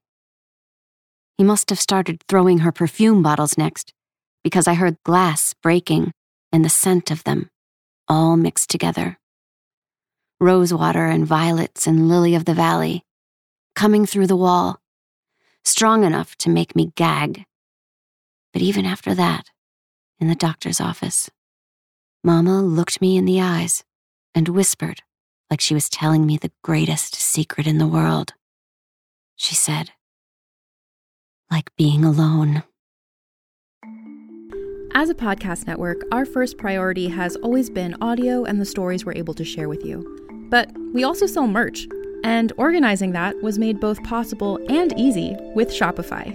He 1.39 1.45
must 1.45 1.71
have 1.71 1.81
started 1.81 2.23
throwing 2.29 2.59
her 2.59 2.73
perfume 2.73 3.23
bottles 3.23 3.57
next, 3.57 3.95
because 4.45 4.69
I 4.69 4.75
heard 4.75 5.03
glass 5.03 5.55
breaking 5.63 6.13
and 6.53 6.63
the 6.63 6.69
scent 6.69 7.11
of 7.11 7.25
them, 7.25 7.49
all 8.07 8.37
mixed 8.37 8.69
together. 8.69 9.19
Rosewater 10.39 11.07
and 11.07 11.27
violets 11.27 11.87
and 11.87 12.07
lily 12.07 12.35
of 12.35 12.45
the 12.45 12.53
valley, 12.53 13.03
coming 13.75 14.05
through 14.05 14.27
the 14.27 14.37
wall, 14.37 14.79
strong 15.65 16.05
enough 16.05 16.37
to 16.37 16.51
make 16.51 16.77
me 16.77 16.93
gag. 16.97 17.47
But 18.53 18.61
even 18.61 18.85
after 18.85 19.15
that, 19.15 19.47
in 20.19 20.29
the 20.29 20.35
doctor's 20.35 20.81
office, 20.81 21.31
Mama 22.25 22.63
looked 22.63 23.01
me 23.01 23.17
in 23.17 23.25
the 23.25 23.41
eyes 23.41 23.85
and 24.35 24.49
whispered 24.49 25.03
like 25.51 25.61
she 25.61 25.75
was 25.75 25.89
telling 25.89 26.27
me 26.27 26.37
the 26.37 26.53
greatest 26.63 27.15
secret 27.15 27.67
in 27.67 27.79
the 27.79 27.87
world. 27.87 28.35
She 29.37 29.55
said, 29.55 29.91
like 31.51 31.71
being 31.77 32.05
alone. 32.05 32.65
As 34.95 35.11
a 35.11 35.15
podcast 35.15 35.67
network, 35.67 36.03
our 36.11 36.25
first 36.25 36.57
priority 36.57 37.09
has 37.09 37.37
always 37.37 37.69
been 37.69 37.97
audio 38.01 38.45
and 38.45 38.61
the 38.61 38.65
stories 38.65 39.05
we're 39.05 39.13
able 39.13 39.35
to 39.35 39.45
share 39.45 39.69
with 39.69 39.85
you. 39.85 40.49
But 40.51 40.71
we 40.95 41.05
also 41.05 41.27
sell 41.27 41.47
merch, 41.47 41.87
and 42.25 42.53
organizing 42.57 43.13
that 43.13 43.41
was 43.43 43.59
made 43.59 43.79
both 43.79 44.03
possible 44.05 44.59
and 44.71 44.99
easy 44.99 45.37
with 45.55 45.69
Shopify. 45.69 46.35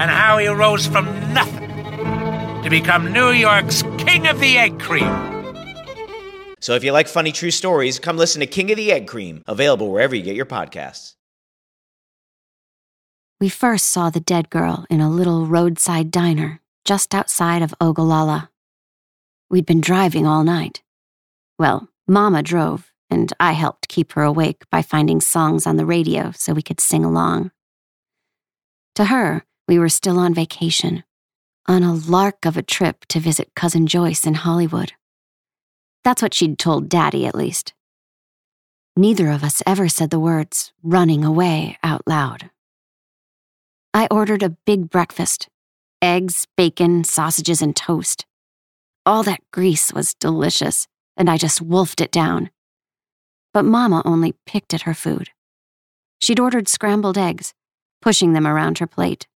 and 0.00 0.10
how 0.10 0.38
he 0.38 0.48
rose 0.48 0.86
from 0.86 1.04
nothing 1.34 1.68
to 2.62 2.70
become 2.70 3.12
New 3.12 3.32
York's 3.32 3.82
King 3.98 4.26
of 4.26 4.40
the 4.40 4.56
Egg 4.56 4.80
Cream. 4.80 5.04
So 6.58 6.74
if 6.74 6.82
you 6.82 6.92
like 6.92 7.06
funny 7.06 7.32
true 7.32 7.50
stories, 7.50 7.98
come 7.98 8.16
listen 8.16 8.40
to 8.40 8.46
King 8.46 8.70
of 8.70 8.78
the 8.78 8.92
Egg 8.92 9.06
Cream, 9.06 9.42
available 9.46 9.90
wherever 9.92 10.14
you 10.14 10.22
get 10.22 10.36
your 10.36 10.46
podcasts. 10.46 11.16
We 13.42 13.50
first 13.50 13.88
saw 13.88 14.08
the 14.08 14.20
dead 14.20 14.48
girl 14.48 14.86
in 14.88 15.02
a 15.02 15.10
little 15.10 15.44
roadside 15.44 16.10
diner 16.10 16.62
just 16.86 17.14
outside 17.14 17.60
of 17.60 17.74
Ogallala. 17.78 18.50
We'd 19.50 19.66
been 19.66 19.82
driving 19.82 20.26
all 20.26 20.44
night. 20.44 20.82
Well, 21.58 21.90
Mama 22.08 22.42
drove, 22.42 22.90
and 23.10 23.30
I 23.38 23.52
helped 23.52 23.88
keep 23.88 24.12
her 24.12 24.22
awake 24.22 24.64
by 24.70 24.80
finding 24.80 25.20
songs 25.20 25.66
on 25.66 25.76
the 25.76 25.84
radio 25.84 26.30
so 26.30 26.54
we 26.54 26.62
could 26.62 26.80
sing 26.80 27.04
along. 27.04 27.50
To 28.94 29.06
her, 29.06 29.44
we 29.70 29.78
were 29.78 29.88
still 29.88 30.18
on 30.18 30.34
vacation, 30.34 31.04
on 31.68 31.84
a 31.84 31.94
lark 31.94 32.44
of 32.44 32.56
a 32.56 32.62
trip 32.62 33.04
to 33.06 33.20
visit 33.20 33.54
Cousin 33.54 33.86
Joyce 33.86 34.26
in 34.26 34.34
Hollywood. 34.34 34.94
That's 36.02 36.20
what 36.20 36.34
she'd 36.34 36.58
told 36.58 36.88
Daddy, 36.88 37.24
at 37.24 37.36
least. 37.36 37.72
Neither 38.96 39.30
of 39.30 39.44
us 39.44 39.62
ever 39.64 39.88
said 39.88 40.10
the 40.10 40.18
words 40.18 40.72
running 40.82 41.24
away 41.24 41.78
out 41.84 42.02
loud. 42.04 42.50
I 43.94 44.08
ordered 44.10 44.42
a 44.42 44.56
big 44.66 44.90
breakfast 44.90 45.48
eggs, 46.02 46.48
bacon, 46.56 47.04
sausages, 47.04 47.62
and 47.62 47.76
toast. 47.76 48.26
All 49.06 49.22
that 49.22 49.48
grease 49.52 49.92
was 49.92 50.14
delicious, 50.14 50.88
and 51.16 51.30
I 51.30 51.36
just 51.36 51.62
wolfed 51.62 52.00
it 52.00 52.10
down. 52.10 52.50
But 53.54 53.64
Mama 53.64 54.02
only 54.04 54.34
picked 54.46 54.74
at 54.74 54.82
her 54.82 54.94
food. 54.94 55.30
She'd 56.20 56.40
ordered 56.40 56.66
scrambled 56.66 57.16
eggs, 57.16 57.54
pushing 58.02 58.32
them 58.32 58.48
around 58.48 58.78
her 58.78 58.88
plate. 58.88 59.28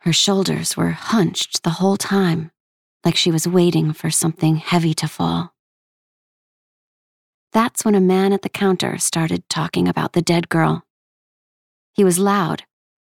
Her 0.00 0.12
shoulders 0.12 0.76
were 0.76 0.90
hunched 0.90 1.62
the 1.62 1.70
whole 1.70 1.96
time, 1.96 2.50
like 3.04 3.16
she 3.16 3.30
was 3.30 3.48
waiting 3.48 3.92
for 3.92 4.10
something 4.10 4.56
heavy 4.56 4.94
to 4.94 5.08
fall. 5.08 5.54
That's 7.52 7.84
when 7.84 7.94
a 7.94 8.00
man 8.00 8.32
at 8.32 8.42
the 8.42 8.48
counter 8.48 8.98
started 8.98 9.48
talking 9.48 9.88
about 9.88 10.12
the 10.12 10.22
dead 10.22 10.48
girl. 10.48 10.84
He 11.92 12.04
was 12.04 12.18
loud, 12.18 12.64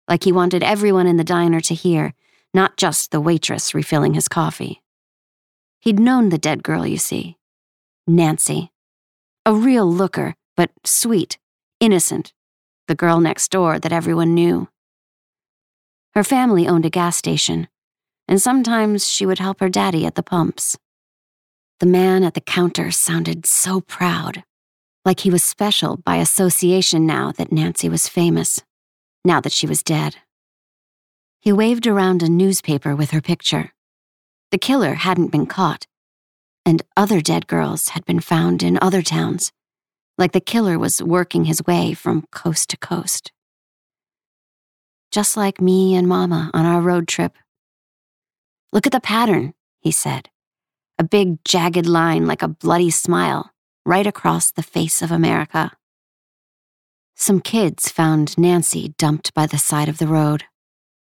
like 0.09 0.25
he 0.25 0.33
wanted 0.33 0.63
everyone 0.63 1.07
in 1.07 1.17
the 1.17 1.25
diner 1.25 1.61
to 1.61 1.75
hear, 1.75 2.15
not 2.53 2.77
just 2.77 3.11
the 3.11 3.21
waitress 3.21 3.75
refilling 3.75 4.15
his 4.15 4.29
coffee. 4.29 4.83
He'd 5.81 6.01
known 6.01 6.29
the 6.29 6.39
dead 6.39 6.63
girl, 6.63 6.87
you 6.87 6.99
see. 6.99 7.39
Nancy. 8.07 8.73
A 9.47 9.55
real 9.55 9.91
looker, 9.91 10.35
but 10.57 10.71
sweet, 10.85 11.39
innocent. 11.81 12.33
The 12.89 12.95
girl 12.95 13.21
next 13.21 13.51
door 13.51 13.79
that 13.79 13.93
everyone 13.93 14.35
knew. 14.35 14.69
Her 16.15 16.25
family 16.25 16.69
owned 16.69 16.85
a 16.85 16.91
gas 16.91 17.17
station, 17.17 17.69
and 18.29 18.41
sometimes 18.41 19.09
she 19.09 19.25
would 19.25 19.39
help 19.39 19.61
her 19.61 19.69
daddy 19.69 20.05
at 20.05 20.15
the 20.15 20.23
pumps. 20.23 20.79
The 21.81 21.87
man 21.87 22.23
at 22.23 22.35
the 22.35 22.41
counter 22.41 22.91
sounded 22.91 23.47
so 23.47 23.81
proud, 23.81 24.45
like 25.05 25.21
he 25.21 25.31
was 25.31 25.43
special 25.43 25.97
by 25.97 26.17
association 26.17 27.07
now 27.07 27.33
that 27.33 27.51
Nancy 27.51 27.89
was 27.89 28.09
famous, 28.09 28.61
now 29.25 29.41
that 29.41 29.53
she 29.53 29.67
was 29.67 29.83
dead. 29.83 30.17
He 31.41 31.53
waved 31.53 31.87
around 31.87 32.23
a 32.23 32.29
newspaper 32.29 32.95
with 32.95 33.11
her 33.11 33.21
picture. 33.21 33.73
The 34.51 34.59
killer 34.59 34.95
hadn't 34.95 35.33
been 35.33 35.47
caught, 35.47 35.87
and 36.65 36.83
other 36.97 37.21
dead 37.21 37.47
girls 37.47 37.89
had 37.91 38.05
been 38.05 38.21
found 38.21 38.63
in 38.63 38.79
other 38.81 39.03
towns, 39.03 39.51
like 40.19 40.33
the 40.33 40.41
killer 40.41 40.79
was 40.79 41.03
working 41.03 41.47
his 41.47 41.67
way 41.67 41.95
from 41.95 42.27
coast 42.31 42.69
to 42.71 42.77
coast. 42.77 43.33
Just 45.13 45.37
like 45.37 45.61
me 45.61 45.95
and 45.95 46.09
Mama 46.09 46.51
on 46.55 46.65
our 46.65 46.81
road 46.81 47.07
trip. 47.07 47.37
Look 48.73 48.87
at 48.87 48.93
the 48.93 49.01
pattern, 49.01 49.53
he 49.79 49.91
said. 49.91 50.31
A 50.99 51.05
big, 51.05 51.45
jagged 51.45 51.87
line 51.87 52.25
like 52.25 52.43
a 52.43 52.49
bloody 52.49 52.91
smile 52.91 53.53
right 53.85 54.07
across 54.07 54.51
the 54.51 54.63
face 54.63 55.03
of 55.03 55.13
America. 55.13 55.73
Some 57.15 57.41
kids 57.41 57.91
found 57.91 58.39
Nancy 58.39 58.95
dumped 58.97 59.35
by 59.35 59.47
the 59.47 59.59
side 59.59 59.91
of 59.91 59.99
the 59.99 60.07
road. 60.07 60.45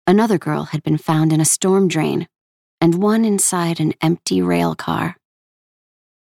Another 0.05 0.37
girl 0.37 0.65
had 0.65 0.83
been 0.83 0.97
found 0.97 1.31
in 1.31 1.39
a 1.39 1.45
storm 1.45 1.87
drain, 1.87 2.27
and 2.81 3.01
one 3.01 3.23
inside 3.23 3.79
an 3.79 3.93
empty 4.01 4.41
rail 4.41 4.75
car. 4.75 5.15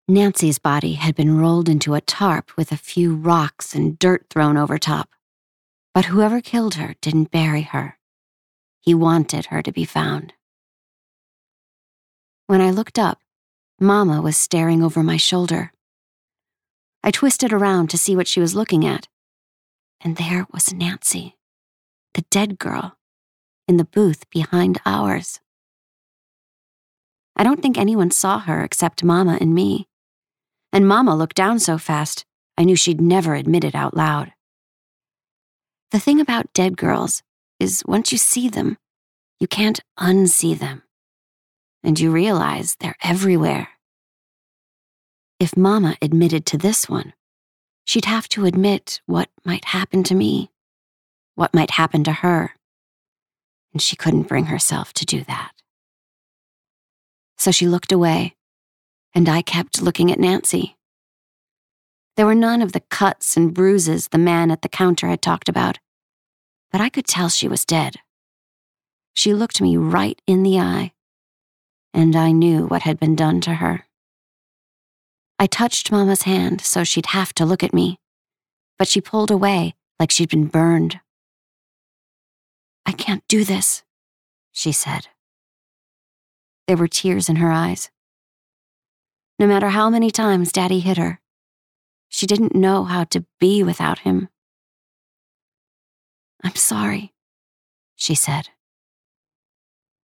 Nancy's 0.09 0.59
body 0.59 0.94
had 0.94 1.14
been 1.14 1.38
rolled 1.38 1.68
into 1.68 1.94
a 1.94 2.00
tarp 2.00 2.56
with 2.56 2.72
a 2.72 2.76
few 2.76 3.14
rocks 3.14 3.76
and 3.76 3.96
dirt 3.96 4.26
thrown 4.28 4.56
over 4.56 4.76
top. 4.76 5.09
But 5.92 6.07
whoever 6.07 6.40
killed 6.40 6.74
her 6.74 6.94
didn't 7.00 7.31
bury 7.31 7.62
her. 7.62 7.98
He 8.81 8.94
wanted 8.94 9.46
her 9.46 9.62
to 9.62 9.72
be 9.72 9.85
found. 9.85 10.35
When 12.46 12.61
I 12.61 12.70
looked 12.70 12.98
up, 12.98 13.18
Mama 13.81 14.20
was 14.20 14.37
staring 14.37 14.83
over 14.83 15.03
my 15.03 15.16
shoulder. 15.16 15.72
I 17.03 17.11
twisted 17.11 17.53
around 17.53 17.90
to 17.90 17.98
see 17.98 18.14
what 18.14 18.29
she 18.29 18.40
was 18.40 18.55
looking 18.55 18.87
at, 18.87 19.09
and 20.00 20.16
there 20.16 20.46
was 20.53 20.72
Nancy, 20.72 21.37
the 22.14 22.24
dead 22.31 22.59
girl 22.59 22.96
in 23.66 23.76
the 23.76 23.85
booth 23.85 24.29
behind 24.31 24.81
ours. 24.85 25.40
I 27.37 27.44
don't 27.44 27.62
think 27.62 27.79
anyone 27.79 28.11
saw 28.11 28.40
her 28.40 28.64
except 28.64 29.05
Mama 29.05 29.38
and 29.40 29.55
me. 29.55 29.88
And 30.72 30.87
Mama 30.87 31.14
looked 31.16 31.37
down 31.37 31.59
so 31.59 31.79
fast, 31.79 32.26
I 32.59 32.64
knew 32.64 32.76
she'd 32.76 33.00
never 33.00 33.35
admit 33.35 33.64
it 33.64 33.74
out 33.74 33.96
loud. 33.96 34.33
The 35.90 36.00
thing 36.00 36.20
about 36.20 36.53
dead 36.53 36.76
girls 36.76 37.22
is 37.59 37.83
once 37.87 38.12
you 38.12 38.18
see 38.18 38.48
them, 38.48 38.79
you 39.38 39.46
can't 39.46 39.81
unsee 39.98 40.59
them. 40.59 40.83
And 41.83 41.98
you 41.98 42.11
realize 42.11 42.76
they're 42.76 42.96
everywhere. 43.03 43.68
If 45.38 45.57
Mama 45.57 45.96
admitted 46.03 46.44
to 46.46 46.59
this 46.59 46.88
one, 46.88 47.14
she'd 47.85 48.05
have 48.05 48.29
to 48.31 48.44
admit 48.44 49.00
what 49.07 49.31
might 49.44 49.64
happen 49.66 50.03
to 50.05 50.14
me, 50.14 50.50
what 51.35 51.55
might 51.55 51.72
happen 51.72 52.05
to 52.05 52.12
her 52.12 52.55
and 53.72 53.81
she 53.81 53.96
couldn't 53.96 54.29
bring 54.29 54.46
herself 54.46 54.92
to 54.94 55.07
do 55.07 55.22
that. 55.24 55.53
So 57.38 57.50
she 57.50 57.66
looked 57.66 57.92
away, 57.92 58.37
and 59.14 59.29
I 59.29 59.42
kept 59.42 59.83
looking 59.83 60.12
at 60.12 60.18
Nancy. 60.18 60.76
There 62.20 62.26
were 62.26 62.35
none 62.35 62.61
of 62.61 62.72
the 62.72 62.80
cuts 62.80 63.35
and 63.38 63.54
bruises 63.54 64.09
the 64.09 64.18
man 64.18 64.50
at 64.50 64.61
the 64.61 64.68
counter 64.68 65.09
had 65.09 65.22
talked 65.22 65.48
about, 65.48 65.78
but 66.70 66.78
I 66.78 66.90
could 66.90 67.06
tell 67.06 67.30
she 67.30 67.48
was 67.48 67.64
dead. 67.64 67.96
She 69.14 69.33
looked 69.33 69.62
me 69.62 69.78
right 69.78 70.20
in 70.26 70.42
the 70.42 70.59
eye, 70.59 70.92
and 71.94 72.14
I 72.14 72.33
knew 72.33 72.66
what 72.66 72.83
had 72.83 73.00
been 73.00 73.16
done 73.16 73.40
to 73.40 73.54
her. 73.54 73.87
I 75.38 75.46
touched 75.46 75.90
Mama's 75.90 76.24
hand 76.24 76.61
so 76.61 76.85
she'd 76.85 77.06
have 77.06 77.33
to 77.37 77.46
look 77.46 77.64
at 77.64 77.72
me, 77.72 77.98
but 78.78 78.87
she 78.87 79.00
pulled 79.00 79.30
away 79.30 79.74
like 79.98 80.11
she'd 80.11 80.28
been 80.28 80.46
burned. 80.46 81.00
I 82.85 82.92
can't 82.92 83.26
do 83.28 83.44
this, 83.44 83.83
she 84.52 84.72
said. 84.72 85.06
There 86.68 86.76
were 86.76 86.87
tears 86.87 87.30
in 87.30 87.37
her 87.37 87.50
eyes. 87.50 87.90
No 89.38 89.46
matter 89.46 89.70
how 89.70 89.88
many 89.88 90.11
times 90.11 90.52
Daddy 90.52 90.80
hit 90.80 90.98
her, 90.98 91.18
she 92.11 92.27
didn't 92.27 92.55
know 92.55 92.85
how 92.85 93.05
to 93.05 93.25
be 93.38 93.62
without 93.62 94.01
him. 94.01 94.29
I'm 96.42 96.57
sorry, 96.57 97.14
she 97.96 98.14
said. 98.14 98.49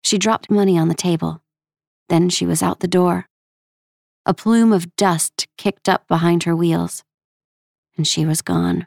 She 0.03 0.17
dropped 0.17 0.51
money 0.51 0.79
on 0.79 0.89
the 0.89 0.95
table. 0.95 1.43
Then 2.09 2.29
she 2.29 2.47
was 2.47 2.63
out 2.63 2.81
the 2.81 2.89
door. 2.89 3.27
A 4.25 4.33
plume 4.33 4.73
of 4.73 4.97
dust 4.97 5.49
kicked 5.59 5.89
up 5.89 6.07
behind 6.09 6.45
her 6.45 6.55
wheels, 6.55 7.05
and 7.97 8.07
she 8.07 8.25
was 8.25 8.41
gone. 8.41 8.87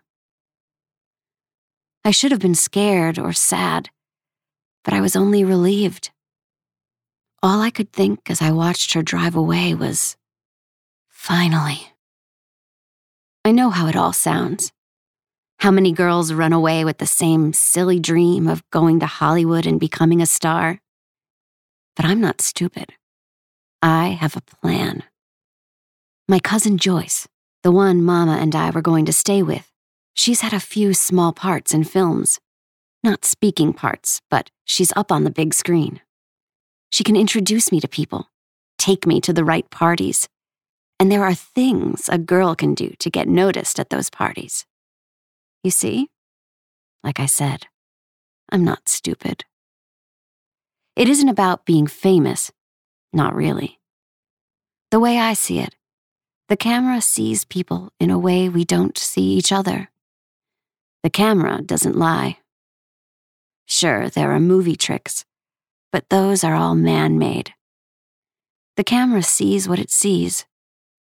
I 2.05 2.11
should 2.11 2.31
have 2.31 2.41
been 2.41 2.55
scared 2.55 3.19
or 3.19 3.33
sad, 3.33 3.89
but 4.83 4.93
I 4.93 5.01
was 5.01 5.15
only 5.15 5.43
relieved. 5.43 6.11
All 7.41 7.61
I 7.61 7.69
could 7.69 7.91
think 7.91 8.29
as 8.29 8.41
I 8.41 8.51
watched 8.51 8.93
her 8.93 9.01
drive 9.01 9.35
away 9.35 9.73
was, 9.73 10.15
finally. 11.09 11.92
I 13.45 13.51
know 13.51 13.69
how 13.69 13.87
it 13.87 13.95
all 13.95 14.13
sounds. 14.13 14.71
How 15.59 15.71
many 15.71 15.91
girls 15.91 16.33
run 16.33 16.53
away 16.53 16.85
with 16.85 16.97
the 16.97 17.07
same 17.07 17.53
silly 17.53 17.99
dream 17.99 18.47
of 18.47 18.69
going 18.71 18.99
to 19.01 19.05
Hollywood 19.05 19.65
and 19.65 19.79
becoming 19.79 20.21
a 20.21 20.25
star? 20.25 20.79
But 21.95 22.05
I'm 22.05 22.21
not 22.21 22.41
stupid. 22.41 22.93
I 23.81 24.09
have 24.09 24.35
a 24.35 24.41
plan. 24.41 25.03
My 26.27 26.39
cousin 26.39 26.77
Joyce, 26.77 27.27
the 27.63 27.71
one 27.71 28.01
Mama 28.01 28.37
and 28.39 28.55
I 28.55 28.69
were 28.69 28.81
going 28.81 29.05
to 29.05 29.13
stay 29.13 29.43
with, 29.43 29.73
She's 30.15 30.41
had 30.41 30.53
a 30.53 30.59
few 30.59 30.93
small 30.93 31.33
parts 31.33 31.73
in 31.73 31.83
films. 31.83 32.39
Not 33.03 33.25
speaking 33.25 33.73
parts, 33.73 34.21
but 34.29 34.49
she's 34.63 34.93
up 34.95 35.11
on 35.11 35.23
the 35.23 35.31
big 35.31 35.53
screen. 35.53 36.01
She 36.91 37.03
can 37.03 37.15
introduce 37.15 37.71
me 37.71 37.79
to 37.81 37.87
people, 37.87 38.29
take 38.77 39.07
me 39.07 39.19
to 39.21 39.33
the 39.33 39.43
right 39.43 39.69
parties. 39.71 40.29
And 40.99 41.11
there 41.11 41.23
are 41.23 41.33
things 41.33 42.07
a 42.09 42.17
girl 42.17 42.55
can 42.55 42.73
do 42.73 42.93
to 42.99 43.09
get 43.09 43.27
noticed 43.27 43.79
at 43.79 43.89
those 43.89 44.09
parties. 44.09 44.65
You 45.63 45.71
see? 45.71 46.09
Like 47.03 47.19
I 47.19 47.25
said, 47.25 47.67
I'm 48.49 48.63
not 48.63 48.87
stupid. 48.87 49.45
It 50.95 51.09
isn't 51.09 51.27
about 51.29 51.65
being 51.65 51.87
famous. 51.87 52.51
Not 53.11 53.35
really. 53.35 53.79
The 54.91 54.99
way 54.99 55.17
I 55.19 55.33
see 55.33 55.59
it, 55.59 55.75
The 56.49 56.57
camera 56.57 57.01
sees 57.01 57.45
people 57.45 57.91
in 57.99 58.09
a 58.11 58.19
way 58.19 58.49
we 58.49 58.65
don't 58.65 58.97
see 58.97 59.33
each 59.33 59.51
other. 59.51 59.89
The 61.01 61.09
camera 61.09 61.61
doesn't 61.61 61.97
lie. 61.97 62.37
Sure, 63.65 64.09
there 64.09 64.31
are 64.31 64.39
movie 64.39 64.75
tricks, 64.75 65.25
but 65.91 66.09
those 66.09 66.43
are 66.43 66.53
all 66.53 66.75
man 66.75 67.17
made. 67.17 67.53
The 68.75 68.83
camera 68.83 69.23
sees 69.23 69.67
what 69.67 69.79
it 69.79 69.89
sees, 69.89 70.45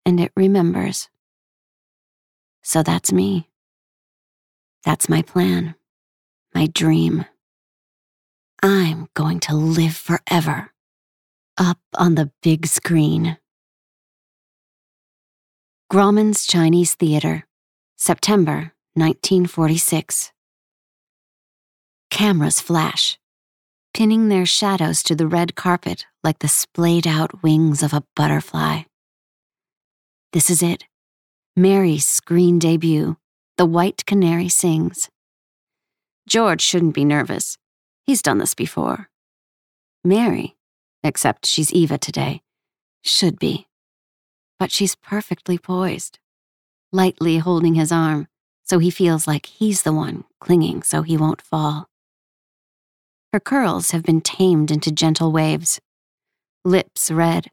and 0.04 0.20
it 0.20 0.32
remembers. 0.36 1.08
So 2.62 2.82
that's 2.82 3.12
me. 3.12 3.48
That's 4.84 5.08
my 5.08 5.22
plan, 5.22 5.74
my 6.54 6.66
dream. 6.66 7.24
I'm 8.62 9.08
going 9.14 9.40
to 9.40 9.54
live 9.54 9.96
forever 9.96 10.72
up 11.58 11.78
on 11.96 12.14
the 12.14 12.30
big 12.42 12.66
screen. 12.66 13.38
Grauman's 15.92 16.46
Chinese 16.46 16.94
Theater, 16.94 17.46
September 17.96 18.72
1946. 18.94 20.32
Cameras 22.10 22.60
flash, 22.60 23.18
pinning 23.94 24.28
their 24.28 24.46
shadows 24.46 25.02
to 25.02 25.14
the 25.14 25.26
red 25.26 25.54
carpet 25.54 26.06
like 26.24 26.38
the 26.38 26.48
splayed 26.48 27.06
out 27.06 27.42
wings 27.42 27.82
of 27.82 27.92
a 27.92 28.04
butterfly. 28.16 28.82
This 30.32 30.50
is 30.50 30.62
it. 30.62 30.84
Mary's 31.56 32.06
screen 32.06 32.58
debut, 32.58 33.16
The 33.58 33.66
White 33.66 34.06
Canary 34.06 34.48
Sings. 34.48 35.10
George 36.28 36.62
shouldn't 36.62 36.94
be 36.94 37.04
nervous. 37.04 37.58
He's 38.04 38.22
done 38.22 38.38
this 38.38 38.54
before. 38.54 39.08
Mary, 40.04 40.56
except 41.04 41.46
she's 41.46 41.72
Eva 41.72 41.98
today, 41.98 42.42
should 43.02 43.38
be 43.38 43.66
but 44.62 44.70
she's 44.70 44.94
perfectly 44.94 45.58
poised, 45.58 46.20
lightly 46.92 47.38
holding 47.38 47.74
his 47.74 47.90
arm 47.90 48.28
so 48.62 48.78
he 48.78 48.90
feels 48.92 49.26
like 49.26 49.46
he's 49.46 49.82
the 49.82 49.92
one 49.92 50.22
clinging 50.38 50.84
so 50.84 51.02
he 51.02 51.16
won't 51.16 51.42
fall. 51.42 51.88
Her 53.32 53.40
curls 53.40 53.90
have 53.90 54.04
been 54.04 54.20
tamed 54.20 54.70
into 54.70 54.92
gentle 54.92 55.32
waves, 55.32 55.80
lips 56.64 57.10
red, 57.10 57.50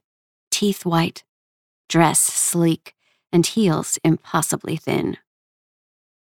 teeth 0.52 0.86
white, 0.86 1.24
dress 1.90 2.20
sleek, 2.20 2.94
and 3.30 3.44
heels 3.44 3.98
impossibly 4.02 4.76
thin. 4.76 5.18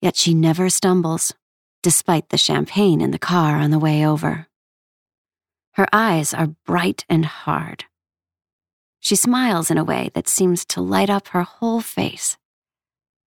Yet 0.02 0.16
she 0.16 0.36
never 0.36 0.70
stumbles, 0.70 1.34
despite 1.82 2.30
the 2.30 2.38
champagne 2.38 3.02
in 3.02 3.10
the 3.10 3.26
car 3.34 3.56
on 3.58 3.72
the 3.72 3.80
way 3.80 4.06
over. 4.06 4.48
Her 5.74 5.88
eyes 5.92 6.32
are 6.34 6.56
bright 6.66 7.06
and 7.10 7.26
hard, 7.26 7.86
she 9.06 9.16
smiles 9.16 9.70
in 9.70 9.78
a 9.78 9.84
way 9.84 10.10
that 10.16 10.28
seems 10.28 10.66
to 10.66 10.82
light 10.82 11.12
up 11.12 11.28
her 11.28 11.44
whole 11.44 11.80
face. 11.80 12.38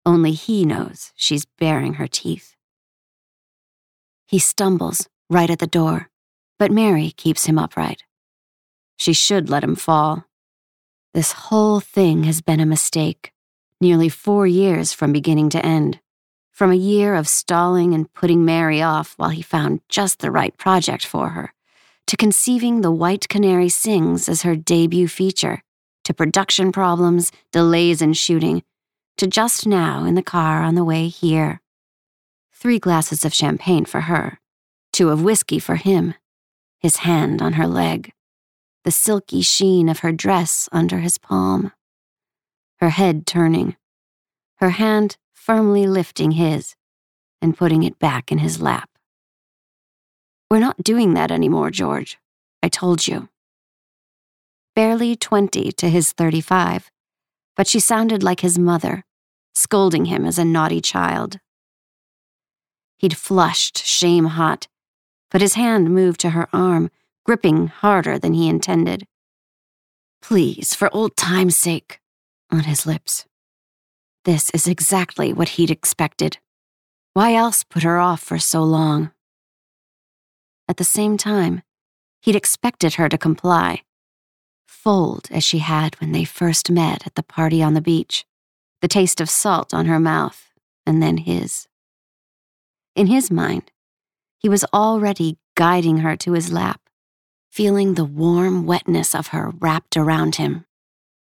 Only 0.05 0.33
he 0.33 0.65
knows 0.65 1.13
she's 1.15 1.45
baring 1.45 1.95
her 1.95 2.09
teeth. 2.09 2.57
He 4.27 4.41
stumbles 4.41 5.09
right 5.31 5.49
at 5.49 5.61
the 5.61 5.69
door, 5.69 6.11
but 6.59 6.73
Mary 6.73 7.13
keeps 7.13 7.45
him 7.45 7.61
upright. 7.61 8.03
She 8.97 9.13
should 9.13 9.49
let 9.49 9.63
him 9.63 9.77
fall. 9.77 10.25
This 11.15 11.33
whole 11.33 11.81
thing 11.81 12.25
has 12.25 12.43
been 12.43 12.61
a 12.61 12.67
mistake, 12.67 13.33
nearly 13.81 14.09
four 14.09 14.47
years 14.47 14.93
from 14.93 15.13
beginning 15.13 15.49
to 15.51 15.65
end. 15.65 16.01
From 16.53 16.71
a 16.71 16.77
year 16.77 17.15
of 17.15 17.29
stalling 17.29 17.95
and 17.95 18.13
putting 18.13 18.45
Mary 18.45 18.83
off 18.83 19.15
while 19.17 19.31
he 19.31 19.43
found 19.43 19.81
just 19.89 20.19
the 20.19 20.31
right 20.31 20.57
project 20.59 21.07
for 21.07 21.31
her, 21.31 21.55
to 22.09 22.17
conceiving 22.17 22.81
The 22.81 22.91
White 22.91 23.29
Canary 23.29 23.69
Sings 23.69 24.29
as 24.29 24.43
her 24.43 24.55
debut 24.55 25.09
feature, 25.09 25.63
to 26.05 26.13
production 26.13 26.73
problems, 26.73 27.33
delays 27.53 28.03
in 28.03 28.13
shooting, 28.13 28.63
to 29.17 29.27
just 29.27 29.67
now 29.67 30.05
in 30.05 30.15
the 30.15 30.23
car 30.23 30.63
on 30.63 30.75
the 30.75 30.85
way 30.85 31.09
here. 31.09 31.61
Three 32.53 32.79
glasses 32.79 33.25
of 33.25 33.33
champagne 33.33 33.85
for 33.85 34.03
her, 34.03 34.41
two 34.93 35.11
of 35.11 35.23
whiskey 35.23 35.59
for 35.59 35.77
him, 35.77 36.15
his 36.79 36.99
hand 36.99 37.41
on 37.41 37.55
her 37.55 37.67
leg, 37.67 38.13
the 38.89 38.93
silky 38.93 39.43
sheen 39.43 39.87
of 39.87 39.99
her 39.99 40.13
dress 40.13 40.67
under 40.73 41.01
his 41.01 41.19
palm, 41.19 41.73
her 42.81 42.89
head 42.89 43.27
turning, 43.27 43.77
her 44.61 44.71
hand 44.71 45.19
firmly 45.35 45.87
lifting 45.87 46.31
his 46.31 46.75
and 47.43 47.55
putting 47.55 47.83
it 47.83 47.99
back 47.99 48.33
in 48.33 48.39
his 48.39 48.63
lap. 48.63 48.89
We're 50.51 50.61
not 50.61 50.83
doing 50.83 51.13
that 51.13 51.31
anymore, 51.31 51.71
George. 51.71 52.17
I 52.63 52.71
told 52.71 53.07
you 53.07 53.29
barely 54.75 55.15
20 55.15 55.71
to 55.71 55.91
his 55.91 56.13
35, 56.13 56.91
but 57.59 57.67
she 57.67 57.81
sounded 57.81 58.23
like 58.23 58.41
his 58.41 58.59
mother, 58.59 59.05
scolding 59.55 60.07
him 60.07 60.25
as 60.25 60.39
a 60.39 60.47
naughty 60.47 60.81
child. 60.81 61.41
He'd 62.97 63.19
flushed, 63.19 63.85
shame 63.85 64.25
hot, 64.25 64.67
but 65.31 65.43
his 65.43 65.57
hand 65.57 65.91
moved 65.91 66.21
to 66.21 66.31
her 66.31 66.49
arm, 66.55 66.91
gripping 67.29 67.67
harder 67.67 68.19
than 68.19 68.33
he 68.33 68.49
intended. 68.49 69.07
Please, 70.23 70.75
for 70.75 70.89
old 70.95 71.15
time's 71.15 71.59
sake, 71.59 72.01
on 72.51 72.61
his 72.61 72.87
lips. 72.87 73.27
This 74.25 74.49
is 74.55 74.67
exactly 74.67 75.35
what 75.35 75.51
he'd 75.51 75.71
expected. 75.71 76.39
Why 77.13 77.35
else 77.35 77.65
put 77.65 77.83
her 77.83 77.99
off 77.99 78.23
for 78.23 78.39
so 78.39 78.63
long? 78.65 79.11
At 80.71 80.79
the 80.79 80.85
same 80.85 81.19
time, 81.19 81.61
he'd 82.23 82.35
expected 82.35 82.95
her 82.95 83.11
to 83.11 83.19
comply 83.19 83.83
fold 84.67 85.29
as 85.31 85.45
she 85.45 85.59
had 85.59 86.01
when 86.01 86.13
they 86.13 86.25
first 86.25 86.71
met 86.71 87.07
at 87.07 87.15
the 87.15 87.23
party 87.23 87.63
on 87.63 87.75
the 87.75 87.83
beach, 87.83 88.25
the 88.81 88.89
taste 88.89 89.21
of 89.21 89.29
salt 89.29 89.75
on 89.75 89.85
her 89.85 90.01
mouth, 90.01 90.49
and 90.87 91.03
then 91.03 91.19
his. 91.19 91.69
In 92.97 93.07
his 93.07 93.31
mind, 93.31 93.71
he 94.39 94.49
was 94.49 94.65
already 94.73 95.37
guiding 95.57 95.99
her 95.99 96.17
to 96.17 96.33
his 96.33 96.51
lap, 96.51 96.88
feeling 97.51 97.95
the 97.95 98.05
warm 98.05 98.67
wetness 98.67 99.15
of 99.15 99.29
her 99.29 99.53
wrapped 99.59 99.97
around 99.97 100.37
him, 100.37 100.65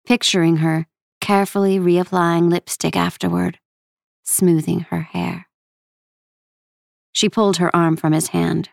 picturing 0.07 0.59
her 0.59 0.87
carefully 1.20 1.79
reapplying 1.79 2.50
lipstick 2.50 2.96
afterward, 2.96 3.59
smoothing 4.22 4.81
her 4.90 5.02
hair. 5.02 5.48
She 7.12 7.29
pulled 7.29 7.57
her 7.57 7.74
arm 7.74 7.96
from 7.96 8.12
his 8.12 8.29
hand. 8.29 8.70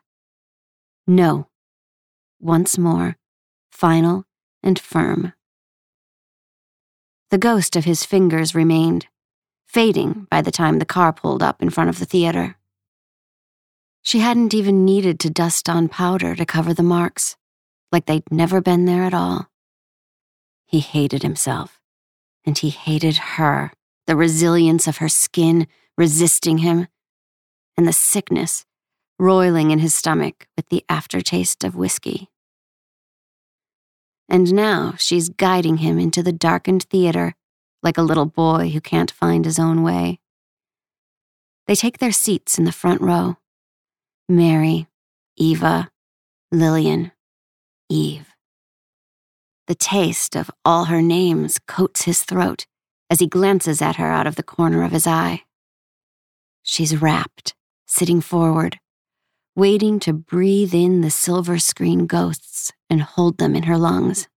No. 1.08 1.47
Once 2.39 2.77
more, 2.77 3.17
final 3.71 4.25
and 4.62 4.77
firm. 4.77 5.34
The 7.32 7.38
ghost 7.38 7.75
of 7.75 7.86
his 7.86 8.06
fingers 8.06 8.53
remained, 8.53 9.08
fading 9.65 10.27
by 10.29 10.41
the 10.41 10.51
time 10.51 10.79
the 10.79 10.86
car 10.86 11.12
pulled 11.12 11.41
up 11.41 11.62
in 11.62 11.69
front 11.69 11.89
of 11.89 11.99
the 11.99 12.06
theater. 12.06 12.58
She 14.04 14.20
hadn't 14.20 14.54
even 14.54 14.86
needed 14.86 15.20
to 15.22 15.30
dust 15.32 15.68
on 15.68 15.88
powder 15.88 16.36
to 16.36 16.46
cover 16.46 16.74
the 16.74 16.84
marks, 16.84 17.36
like 17.92 18.06
they'd 18.06 18.32
never 18.32 18.62
been 18.62 18.86
there 18.86 19.04
at 19.04 19.13
all. 19.13 19.50
He 20.68 20.80
hated 20.80 21.24
himself, 21.24 21.80
and 22.46 22.58
he 22.58 22.70
hated 22.70 23.18
her, 23.18 23.72
the 24.06 24.16
resilience 24.16 24.88
of 24.88 24.98
her 24.98 25.10
skin 25.10 25.68
resisting 25.98 26.60
him, 26.60 26.88
and 27.76 27.88
the 27.88 27.94
sickness 27.94 28.66
roiling 29.18 29.72
in 29.72 29.80
his 29.80 29.94
stomach 29.94 30.48
with 30.56 30.70
the 30.70 30.84
aftertaste 30.89 31.63
of 31.63 31.76
whiskey 31.76 32.30
and 34.34 34.52
now 34.52 34.96
she's 34.98 35.30
guiding 35.30 35.78
him 35.78 36.00
into 36.00 36.24
the 36.24 36.32
darkened 36.32 36.84
theater 36.84 37.36
like 37.84 38.00
a 38.00 38.02
little 38.02 38.26
boy 38.26 38.70
who 38.70 38.82
can't 38.82 39.12
find 39.12 39.46
his 39.46 39.60
own 39.60 39.84
way. 39.84 40.20
They 41.68 41.76
take 41.76 42.00
their 42.00 42.12
seats 42.12 42.58
in 42.58 42.66
the 42.66 42.72
front 42.72 43.00
row 43.02 43.38
Mary, 44.30 44.88
Eva, 45.38 45.90
Lillian, 46.52 47.12
Eve. 47.90 48.28
The 49.68 49.76
taste 49.76 50.36
of 50.36 50.52
all 50.64 50.86
her 50.86 51.02
names 51.02 51.60
coats 51.68 52.04
his 52.04 52.24
throat 52.24 52.66
as 53.10 53.20
he 53.20 53.28
glances 53.28 53.82
at 53.82 53.98
her 53.98 54.10
out 54.10 54.28
of 54.28 54.36
the 54.36 54.44
corner 54.44 54.84
of 54.84 54.92
his 54.92 55.06
eye. 55.06 55.44
She's 56.64 57.02
rapt, 57.02 57.54
sitting 57.86 58.22
forward, 58.22 58.80
waiting 59.56 60.00
to 60.00 60.14
breathe 60.14 60.74
in 60.74 61.02
the 61.02 61.12
silver 61.12 61.60
screen 61.60 62.08
ghosts 62.08 62.72
and 62.90 63.02
hold 63.02 63.38
them 63.38 63.56
in 63.56 63.64
her 63.64 63.78
lungs. 63.78 64.28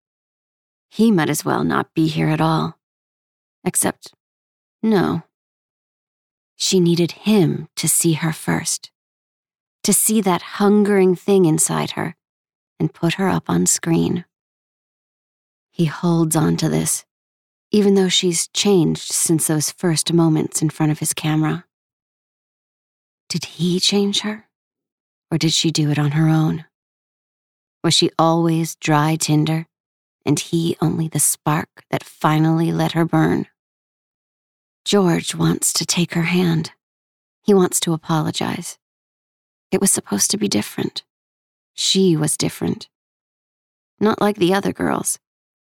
He 0.91 1.11
might 1.11 1.31
as 1.31 1.45
well 1.45 1.65
not 1.65 1.95
be 1.95 2.09
here 2.09 2.29
at 2.29 2.41
all. 2.41 2.79
Except, 3.65 4.13
no. 4.83 5.23
She 6.57 6.81
needed 6.81 7.13
him 7.13 7.69
to 7.77 7.89
see 7.89 8.15
her 8.15 8.33
first, 8.33 8.91
to 9.87 9.93
see 9.93 10.21
that 10.21 10.43
hungering 10.43 11.15
thing 11.15 11.45
inside 11.45 11.93
her 11.93 12.17
and 12.81 12.93
put 12.93 13.15
her 13.15 13.29
up 13.29 13.49
on 13.49 13.67
screen. 13.67 14.25
He 15.71 15.85
holds 15.85 16.35
on 16.35 16.57
to 16.57 16.69
this, 16.69 17.05
even 17.71 17.95
though 17.95 18.09
she's 18.09 18.49
changed 18.49 19.13
since 19.13 19.47
those 19.47 19.71
first 19.71 20.13
moments 20.13 20.61
in 20.61 20.71
front 20.71 20.91
of 20.91 20.99
his 20.99 21.15
camera. 21.15 21.65
Did 23.29 23.45
he 23.45 23.79
change 23.79 24.23
her? 24.23 24.47
or 25.31 25.39
did 25.39 25.53
she 25.53 25.71
do 25.71 25.91
it 25.91 25.99
on 25.99 26.13
her 26.13 26.29
own? 26.29 26.65
Was 27.83 27.95
she 27.95 28.11
always 28.19 28.77
dry 28.77 29.17
tinder, 29.17 29.67
and 30.25 30.39
he 30.39 30.77
only 30.81 31.09
the 31.09 31.21
spark 31.21 31.69
that 31.91 32.05
finally 32.05 32.73
let 32.73 32.93
her 32.93 33.05
burn? 33.05 33.47
George 34.85 35.35
wants 35.35 35.73
to 35.75 35.87
take 35.87 36.15
her 36.15 36.23
hand. 36.23 36.73
He 37.43 37.55
wants 37.55 37.81
to 37.81 37.93
apologize. 37.93 38.79
It 39.71 39.81
was 39.81 39.91
supposed 39.91 40.31
to 40.31 40.37
be 40.37 40.49
different. 40.49 41.03
She 41.75 42.17
was 42.17 42.37
different. 42.37 42.89
Not 44.01 44.21
like 44.21 44.37
the 44.37 44.55
other 44.55 44.73
girls, 44.73 45.19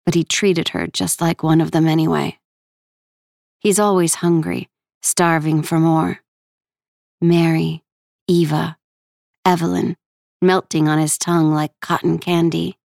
but 0.05 0.13
he 0.13 0.23
treated 0.23 0.69
her 0.69 0.87
just 0.87 1.21
like 1.21 1.43
one 1.43 1.61
of 1.61 1.71
them 1.71 1.87
anyway. 1.87 2.39
He's 3.59 3.79
always 3.79 4.15
hungry, 4.15 4.69
starving 5.01 5.63
for 5.63 5.79
more. 5.79 6.21
Mary, 7.19 7.83
Eva, 8.27 8.77
Evelyn, 9.43 9.97
melting 10.41 10.87
on 10.87 10.99
his 10.99 11.17
tongue 11.17 11.51
like 11.51 11.71
cotton 11.81 12.19
candy. 12.19 12.77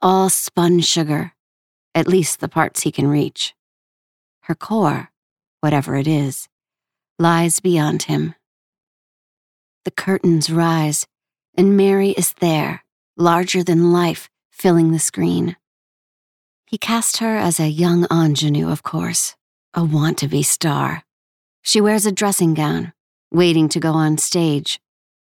All 0.00 0.30
spun 0.30 0.80
sugar, 0.80 1.32
at 1.94 2.06
least 2.06 2.40
the 2.40 2.48
parts 2.48 2.82
he 2.82 2.92
can 2.92 3.08
reach. 3.08 3.54
Her 4.42 4.54
core, 4.54 5.10
whatever 5.60 5.96
it 5.96 6.06
is, 6.06 6.48
lies 7.18 7.58
beyond 7.58 8.04
him. 8.04 8.34
The 9.86 9.92
curtains 9.92 10.50
rise, 10.50 11.06
and 11.56 11.76
Mary 11.76 12.10
is 12.10 12.32
there, 12.40 12.82
larger 13.16 13.62
than 13.62 13.92
life, 13.92 14.28
filling 14.50 14.90
the 14.90 14.98
screen. 14.98 15.54
He 16.66 16.76
cast 16.76 17.18
her 17.18 17.36
as 17.36 17.60
a 17.60 17.68
young 17.68 18.04
ingenue, 18.10 18.68
of 18.68 18.82
course, 18.82 19.36
a 19.74 19.84
want 19.84 20.18
to 20.18 20.26
be 20.26 20.42
star. 20.42 21.04
She 21.62 21.80
wears 21.80 22.04
a 22.04 22.10
dressing 22.10 22.52
gown, 22.52 22.94
waiting 23.30 23.68
to 23.68 23.78
go 23.78 23.92
on 23.92 24.18
stage, 24.18 24.80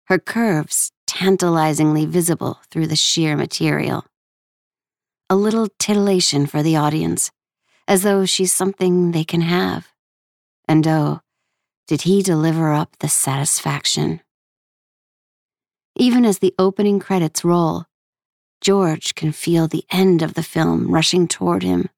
her 0.05 0.21
curves 0.21 0.93
tantalizingly 1.09 2.07
visible 2.07 2.61
through 2.71 2.87
the 2.87 2.95
sheer 2.95 3.37
material. 3.37 4.05
A 5.29 5.35
little 5.35 5.67
titillation 5.81 6.47
for 6.47 6.63
the 6.63 6.77
audience, 6.77 7.33
as 7.89 8.05
though 8.05 8.25
she's 8.25 8.53
something 8.53 9.11
they 9.11 9.25
can 9.25 9.41
have. 9.41 9.89
And 10.69 10.87
oh, 10.87 11.23
did 11.89 12.03
he 12.03 12.23
deliver 12.23 12.73
up 12.73 12.99
the 13.01 13.09
satisfaction? 13.09 14.21
Even 15.97 16.25
as 16.25 16.39
the 16.41 16.55
opening 16.59 16.99
credits 16.99 17.45
roll, 17.45 17.85
George 18.61 19.15
can 19.15 19.31
feel 19.31 19.69
the 19.69 19.85
end 19.91 20.23
of 20.23 20.35
the 20.35 20.43
film 20.43 20.91
rushing 20.91 21.29
toward 21.29 21.63
him. 21.63 21.89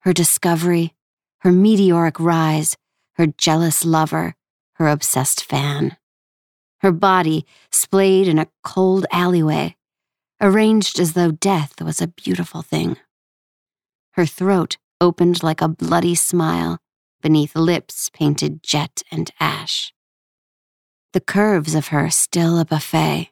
Her 0.00 0.12
discovery, 0.12 0.94
her 1.38 1.52
meteoric 1.52 2.20
rise, 2.20 2.76
her 3.14 3.26
jealous 3.26 3.84
lover, 3.84 4.34
her 4.74 4.88
obsessed 4.88 5.44
fan. 5.44 5.96
Her 6.80 6.92
body 6.92 7.46
splayed 7.70 8.28
in 8.28 8.38
a 8.38 8.48
cold 8.64 9.06
alleyway, 9.12 9.76
arranged 10.40 10.98
as 10.98 11.12
though 11.12 11.30
death 11.30 11.80
was 11.80 12.02
a 12.02 12.08
beautiful 12.08 12.62
thing. 12.62 12.96
Her 14.12 14.26
throat 14.26 14.76
opened 15.00 15.42
like 15.42 15.62
a 15.62 15.68
bloody 15.68 16.14
smile 16.14 16.78
beneath 17.22 17.54
lips 17.54 18.10
painted 18.10 18.62
jet 18.62 19.02
and 19.10 19.30
ash. 19.38 19.94
The 21.12 21.20
curves 21.20 21.74
of 21.74 21.88
her 21.88 22.08
still 22.08 22.58
a 22.58 22.64
buffet, 22.64 23.30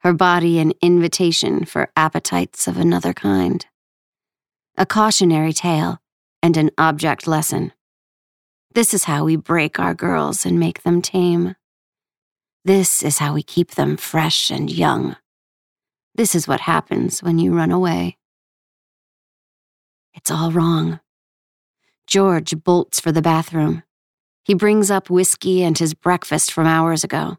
her 0.00 0.12
body 0.12 0.58
an 0.58 0.72
invitation 0.82 1.64
for 1.64 1.92
appetites 1.94 2.66
of 2.66 2.78
another 2.78 3.12
kind. 3.12 3.64
A 4.76 4.84
cautionary 4.84 5.52
tale 5.52 6.00
and 6.42 6.56
an 6.56 6.70
object 6.76 7.28
lesson. 7.28 7.72
This 8.74 8.92
is 8.92 9.04
how 9.04 9.24
we 9.24 9.36
break 9.36 9.78
our 9.78 9.94
girls 9.94 10.44
and 10.44 10.58
make 10.58 10.82
them 10.82 11.00
tame. 11.00 11.54
This 12.64 13.04
is 13.04 13.18
how 13.18 13.34
we 13.34 13.44
keep 13.44 13.76
them 13.76 13.96
fresh 13.96 14.50
and 14.50 14.68
young. 14.68 15.14
This 16.16 16.34
is 16.34 16.48
what 16.48 16.62
happens 16.62 17.22
when 17.22 17.38
you 17.38 17.54
run 17.54 17.70
away. 17.70 18.16
It's 20.12 20.30
all 20.32 20.50
wrong. 20.50 20.98
George 22.08 22.64
bolts 22.64 22.98
for 22.98 23.12
the 23.12 23.22
bathroom. 23.22 23.84
He 24.46 24.54
brings 24.54 24.92
up 24.92 25.10
whiskey 25.10 25.64
and 25.64 25.76
his 25.76 25.92
breakfast 25.92 26.52
from 26.52 26.68
hours 26.68 27.02
ago. 27.02 27.38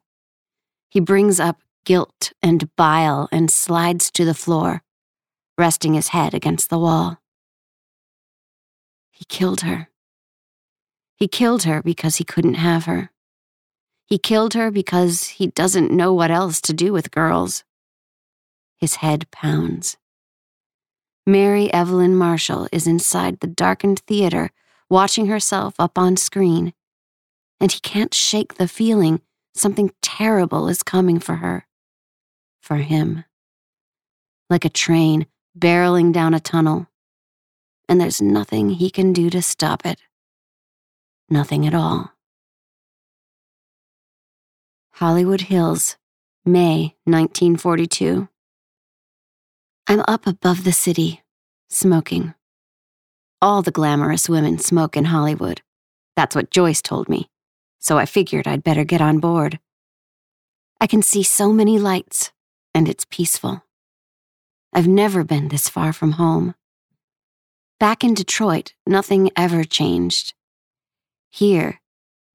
He 0.90 1.00
brings 1.00 1.40
up 1.40 1.62
guilt 1.86 2.34
and 2.44 2.76
bile 2.76 3.30
and 3.32 3.50
slides 3.50 4.12
to 4.12 4.26
the 4.26 4.34
floor, 4.34 4.84
resting 5.58 5.94
his 5.94 6.10
head 6.10 6.34
against 6.34 6.70
the 6.70 6.78
wall. 6.78 7.22
He 9.10 9.24
killed 9.24 9.62
her. 9.62 9.88
He 11.16 11.30
killed 11.30 11.64
her 11.64 11.82
because 11.82 12.18
he 12.18 12.26
couldn't 12.26 12.56
have 12.56 12.84
her. 12.84 13.10
He 14.06 14.18
killed 14.18 14.54
her 14.54 14.70
because 14.70 15.28
he 15.28 15.48
doesn't 15.48 15.94
know 15.94 16.14
what 16.14 16.30
else 16.30 16.60
to 16.60 16.74
do 16.74 16.92
with 16.92 17.12
girls. 17.12 17.64
His 18.76 18.96
head 18.96 19.32
pounds. 19.32 19.96
Mary 21.26 21.72
Evelyn 21.74 22.18
Marshall 22.18 22.68
is 22.74 22.86
inside 22.86 23.40
the 23.40 23.48
darkened 23.48 24.00
theater, 24.00 24.52
watching 24.90 25.28
herself 25.28 25.76
up 25.80 25.98
on 25.98 26.18
screen, 26.18 26.74
and 27.60 27.72
he 27.72 27.80
can't 27.80 28.14
shake 28.14 28.56
the 28.56 28.68
feeling 28.68 29.22
something 29.56 29.92
terrible 30.02 30.68
is 30.68 30.84
coming 30.84 31.20
for 31.20 31.36
her. 31.36 31.66
For 32.62 32.78
him. 32.78 33.24
Like 34.50 34.66
a 34.66 34.70
train 34.70 35.28
barreling 35.58 36.14
down 36.14 36.34
a 36.34 36.40
tunnel, 36.40 36.88
and 37.90 38.00
there's 38.00 38.22
nothing 38.22 38.70
he 38.70 38.90
can 38.90 39.14
do 39.14 39.30
to 39.30 39.42
stop 39.42 39.86
it. 39.86 40.00
Nothing 41.30 41.66
at 41.66 41.74
all. 41.74 42.14
Hollywood 44.94 45.42
Hills, 45.42 45.98
May 46.46 46.96
1942. 47.06 48.28
I'm 49.88 50.04
up 50.08 50.26
above 50.26 50.64
the 50.64 50.72
city, 50.72 51.22
smoking. 51.70 52.34
All 53.42 53.62
the 53.62 53.72
glamorous 53.72 54.28
women 54.28 54.58
smoke 54.58 54.98
in 54.98 55.06
Hollywood. 55.06 55.62
That's 56.16 56.36
what 56.36 56.50
Joyce 56.50 56.82
told 56.82 57.10
me, 57.10 57.30
so 57.88 57.98
I 57.98 58.06
figured 58.06 58.50
I'd 58.50 58.66
better 58.66 58.84
get 58.84 59.00
on 59.00 59.20
board. 59.20 59.60
I 60.82 60.88
can 60.88 61.02
see 61.02 61.24
so 61.24 61.54
many 61.54 61.80
lights, 61.80 62.34
and 62.76 62.90
it's 62.90 63.06
peaceful. 63.10 63.64
I've 64.74 64.90
never 64.90 65.24
been 65.24 65.48
this 65.48 65.70
far 65.70 65.94
from 65.94 66.12
home. 66.12 66.54
Back 67.80 68.04
in 68.04 68.14
Detroit, 68.14 68.74
nothing 68.86 69.32
ever 69.38 69.64
changed. 69.64 70.34
Here, 71.30 71.80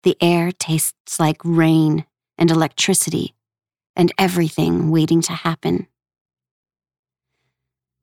the 0.04 0.16
air 0.22 0.52
tastes 0.52 1.20
like 1.20 1.44
rain 1.44 2.06
and 2.38 2.50
electricity 2.50 3.34
and 3.94 4.10
everything 4.16 4.90
waiting 4.90 5.20
to 5.20 5.34
happen. 5.34 5.86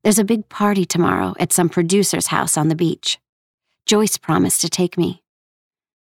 There's 0.03 0.19
a 0.19 0.23
big 0.23 0.49
party 0.49 0.85
tomorrow 0.85 1.33
at 1.39 1.51
some 1.51 1.67
producer's 1.67 2.27
house 2.27 2.57
on 2.57 2.67
the 2.67 2.75
beach. 2.75 3.17
Joyce 3.87 4.17
promised 4.17 4.61
to 4.61 4.69
take 4.69 4.99
me. 4.99 5.23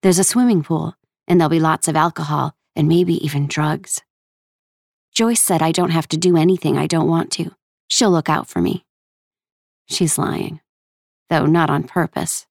There's 0.03 0.19
a 0.19 0.25
swimming 0.25 0.63
pool, 0.63 0.97
and 1.31 1.41
there'll 1.41 1.49
be 1.49 1.61
lots 1.61 1.87
of 1.87 1.95
alcohol 1.95 2.57
and 2.75 2.89
maybe 2.89 3.25
even 3.25 3.47
drugs. 3.47 4.03
Joyce 5.15 5.41
said 5.41 5.63
I 5.63 5.71
don't 5.71 5.91
have 5.91 6.09
to 6.09 6.17
do 6.17 6.37
anything 6.37 6.77
I 6.77 6.89
don't 6.89 7.09
want 7.09 7.31
to. 7.33 7.53
She'll 7.87 8.11
look 8.11 8.29
out 8.29 8.49
for 8.49 8.61
me. 8.61 8.85
She's 9.89 10.19
lying, 10.19 10.61
though 11.29 11.47
not 11.47 11.71
on 11.71 11.85
purpose. 11.85 12.47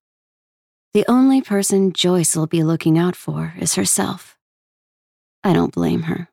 The 0.93 1.05
only 1.09 1.41
person 1.41 1.91
Joyce 1.91 2.37
will 2.37 2.47
be 2.47 2.63
looking 2.63 2.97
out 2.97 3.17
for 3.17 3.53
is 3.59 3.75
herself. 3.75 4.37
I 5.43 5.51
don't 5.51 5.73
blame 5.73 6.03
her. 6.03 6.29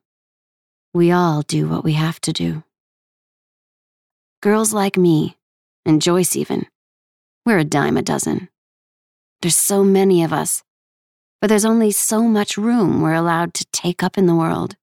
We 0.94 1.10
all 1.10 1.42
do 1.42 1.68
what 1.68 1.82
we 1.82 1.94
have 1.94 2.20
to 2.22 2.32
do. 2.32 2.62
Girls 4.40 4.72
like 4.72 4.96
me, 4.96 5.36
and 5.84 6.00
Joyce 6.00 6.36
even, 6.36 6.66
we're 7.44 7.58
a 7.58 7.64
dime 7.64 7.96
a 7.96 8.02
dozen. 8.02 8.48
There's 9.42 9.56
so 9.56 9.82
many 9.82 10.22
of 10.22 10.32
us, 10.32 10.62
but 11.40 11.48
there's 11.48 11.64
only 11.64 11.90
so 11.90 12.22
much 12.22 12.56
room 12.56 13.00
we're 13.00 13.14
allowed 13.14 13.54
to 13.54 13.66
take 13.66 14.02
up 14.02 14.16
in 14.16 14.26
the 14.26 14.34
world. 14.34 14.76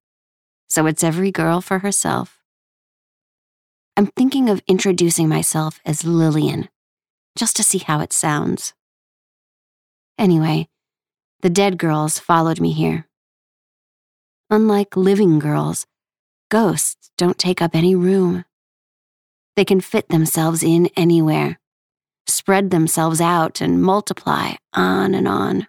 So 0.70 0.86
it's 0.86 1.04
every 1.04 1.32
girl 1.32 1.62
for 1.62 1.80
herself. 1.80 2.40
I'm 3.96 4.08
thinking 4.08 4.50
of 4.50 4.62
introducing 4.68 5.28
myself 5.28 5.80
as 5.86 6.04
Lillian, 6.04 6.70
just 7.38 7.56
to 7.58 7.64
see 7.64 7.78
how 7.78 8.00
it 8.00 8.12
sounds. 8.12 8.74
Anyway, 10.18 10.68
the 11.42 11.50
dead 11.50 11.78
girls 11.78 12.18
followed 12.20 12.60
me 12.60 12.72
here. 12.72 13.08
Unlike 14.50 14.96
living 14.96 15.40
girls, 15.40 15.86
ghosts 16.50 17.12
don't 17.18 17.38
take 17.38 17.62
up 17.62 17.76
any 17.76 17.96
room. 17.96 18.46
They 19.56 19.66
can 19.66 19.82
fit 19.82 20.10
themselves 20.10 20.64
in 20.64 20.90
anywhere, 20.96 21.60
spread 22.28 22.72
themselves 22.72 23.22
out, 23.22 23.62
and 23.62 23.82
multiply 23.82 24.54
on 24.74 25.14
and 25.14 25.28
on. 25.28 25.68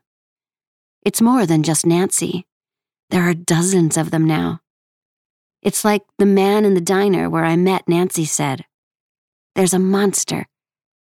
It's 1.04 1.20
more 1.20 1.46
than 1.46 1.62
just 1.62 1.84
Nancy. 1.84 2.46
There 3.10 3.22
are 3.22 3.34
dozens 3.34 3.96
of 3.96 4.10
them 4.10 4.26
now. 4.26 4.60
It's 5.62 5.84
like 5.84 6.02
the 6.18 6.26
man 6.26 6.64
in 6.64 6.74
the 6.74 6.80
diner 6.80 7.28
where 7.28 7.44
I 7.44 7.56
met 7.56 7.88
Nancy 7.88 8.24
said. 8.24 8.64
There's 9.54 9.74
a 9.74 9.78
monster 9.78 10.46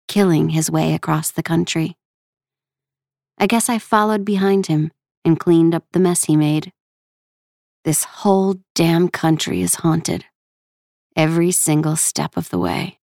killing 0.08 0.50
his 0.50 0.72
way 0.72 0.94
across 0.94 1.32
the 1.32 1.44
country. 1.44 1.96
I 3.38 3.48
guess 3.48 3.70
I 3.70 3.78
followed 3.78 4.26
behind 4.26 4.68
him 4.68 4.92
and 5.24 5.40
cleaned 5.40 5.76
up 5.76 5.86
the 5.92 6.00
mess 6.00 6.26
he 6.26 6.36
made. 6.36 6.72
This 7.86 8.04
whole 8.04 8.56
damn 8.76 9.08
country 9.10 9.62
is 9.62 9.76
haunted 9.76 10.26
every 11.16 11.52
single 11.52 11.98
step 11.98 12.38
of 12.38 12.50
the 12.50 12.58
way. 12.58 12.98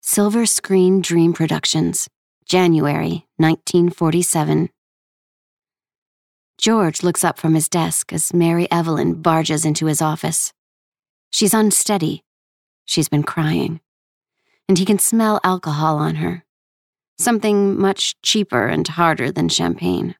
Silver 0.00 0.44
Screen 0.44 1.00
Dream 1.00 1.32
Productions, 1.32 2.08
January 2.46 3.26
1947. 3.38 4.68
George 6.58 7.02
looks 7.02 7.24
up 7.24 7.38
from 7.38 7.54
his 7.54 7.70
desk 7.70 8.12
as 8.12 8.34
Mary 8.34 8.70
Evelyn 8.70 9.22
barges 9.22 9.64
into 9.64 9.86
his 9.86 10.02
office. 10.02 10.52
She's 11.30 11.54
unsteady. 11.54 12.22
She's 12.84 13.08
been 13.08 13.22
crying. 13.22 13.80
And 14.68 14.78
he 14.78 14.84
can 14.84 14.98
smell 14.98 15.40
alcohol 15.42 15.96
on 15.96 16.16
her. 16.16 16.44
Something 17.18 17.78
much 17.78 18.20
cheaper 18.20 18.66
and 18.66 18.86
harder 18.86 19.32
than 19.32 19.48
champagne. 19.48 20.14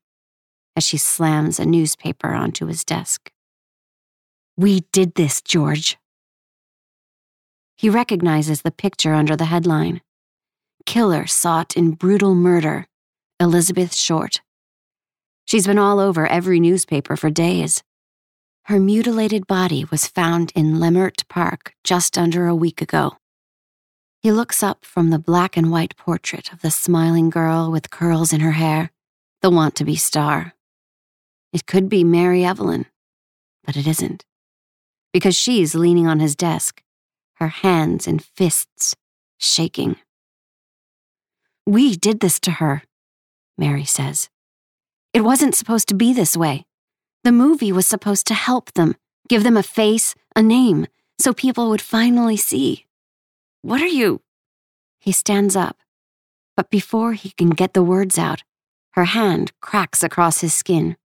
As 0.74 0.84
she 0.84 0.96
slams 0.96 1.60
a 1.60 1.66
newspaper 1.66 2.28
onto 2.28 2.66
his 2.66 2.84
desk. 2.84 3.30
We 4.56 4.80
did 4.92 5.14
this, 5.14 5.42
George. 5.42 5.98
He 7.76 7.90
recognizes 7.90 8.62
the 8.62 8.70
picture 8.70 9.12
under 9.12 9.36
the 9.36 9.46
headline 9.46 10.00
Killer 10.86 11.26
Sought 11.26 11.76
in 11.76 11.92
Brutal 11.92 12.34
Murder, 12.34 12.86
Elizabeth 13.40 13.94
Short. 13.94 14.40
She's 15.46 15.66
been 15.66 15.78
all 15.78 15.98
over 15.98 16.26
every 16.26 16.60
newspaper 16.60 17.16
for 17.16 17.30
days. 17.30 17.82
Her 18.64 18.78
mutilated 18.78 19.46
body 19.46 19.84
was 19.90 20.06
found 20.06 20.52
in 20.54 20.78
Leimert 20.78 21.28
Park 21.28 21.74
just 21.84 22.16
under 22.16 22.46
a 22.46 22.54
week 22.54 22.80
ago. 22.80 23.16
He 24.20 24.32
looks 24.32 24.62
up 24.62 24.84
from 24.84 25.10
the 25.10 25.18
black 25.18 25.56
and 25.56 25.70
white 25.70 25.96
portrait 25.96 26.52
of 26.52 26.62
the 26.62 26.70
smiling 26.70 27.28
girl 27.28 27.70
with 27.70 27.90
curls 27.90 28.32
in 28.32 28.40
her 28.40 28.52
hair, 28.52 28.90
the 29.42 29.50
want 29.50 29.74
to 29.76 29.84
be 29.84 29.96
star. 29.96 30.54
It 31.52 31.66
could 31.66 31.88
be 31.88 32.04
Mary 32.04 32.44
Evelyn, 32.44 32.86
but 33.64 33.76
it 33.76 33.86
isn't. 33.86 34.24
Because 35.12 35.36
she's 35.36 35.74
leaning 35.74 36.06
on 36.06 36.20
his 36.20 36.34
desk, 36.34 36.82
her 37.34 37.48
hands 37.48 38.06
and 38.06 38.24
fists 38.24 38.96
shaking. 39.38 39.96
We 41.66 41.96
did 41.96 42.20
this 42.20 42.38
to 42.40 42.50
her, 42.52 42.82
Mary 43.56 43.84
says. 43.84 44.28
It 45.14 45.22
wasn't 45.22 45.54
supposed 45.54 45.88
to 45.88 45.94
be 45.94 46.12
this 46.12 46.36
way. 46.36 46.66
The 47.22 47.32
movie 47.32 47.72
was 47.72 47.86
supposed 47.86 48.26
to 48.26 48.34
help 48.34 48.72
them, 48.72 48.96
give 49.28 49.44
them 49.44 49.56
a 49.56 49.62
face, 49.62 50.14
a 50.36 50.42
name, 50.42 50.86
so 51.18 51.32
people 51.32 51.70
would 51.70 51.80
finally 51.80 52.36
see. 52.36 52.84
What 53.62 53.80
are 53.80 53.86
you? 53.86 54.20
He 54.98 55.10
stands 55.12 55.56
up, 55.56 55.78
but 56.54 56.68
before 56.68 57.14
he 57.14 57.30
can 57.30 57.50
get 57.50 57.72
the 57.72 57.82
words 57.82 58.18
out, 58.18 58.42
her 58.92 59.06
hand 59.06 59.52
cracks 59.60 60.02
across 60.02 60.42
his 60.42 60.52
skin, 60.52 60.96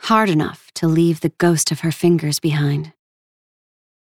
hard 0.00 0.28
enough 0.28 0.70
to 0.74 0.86
leave 0.86 1.20
the 1.20 1.32
ghost 1.38 1.72
of 1.72 1.80
her 1.80 1.92
fingers 1.92 2.40
behind. 2.40 2.92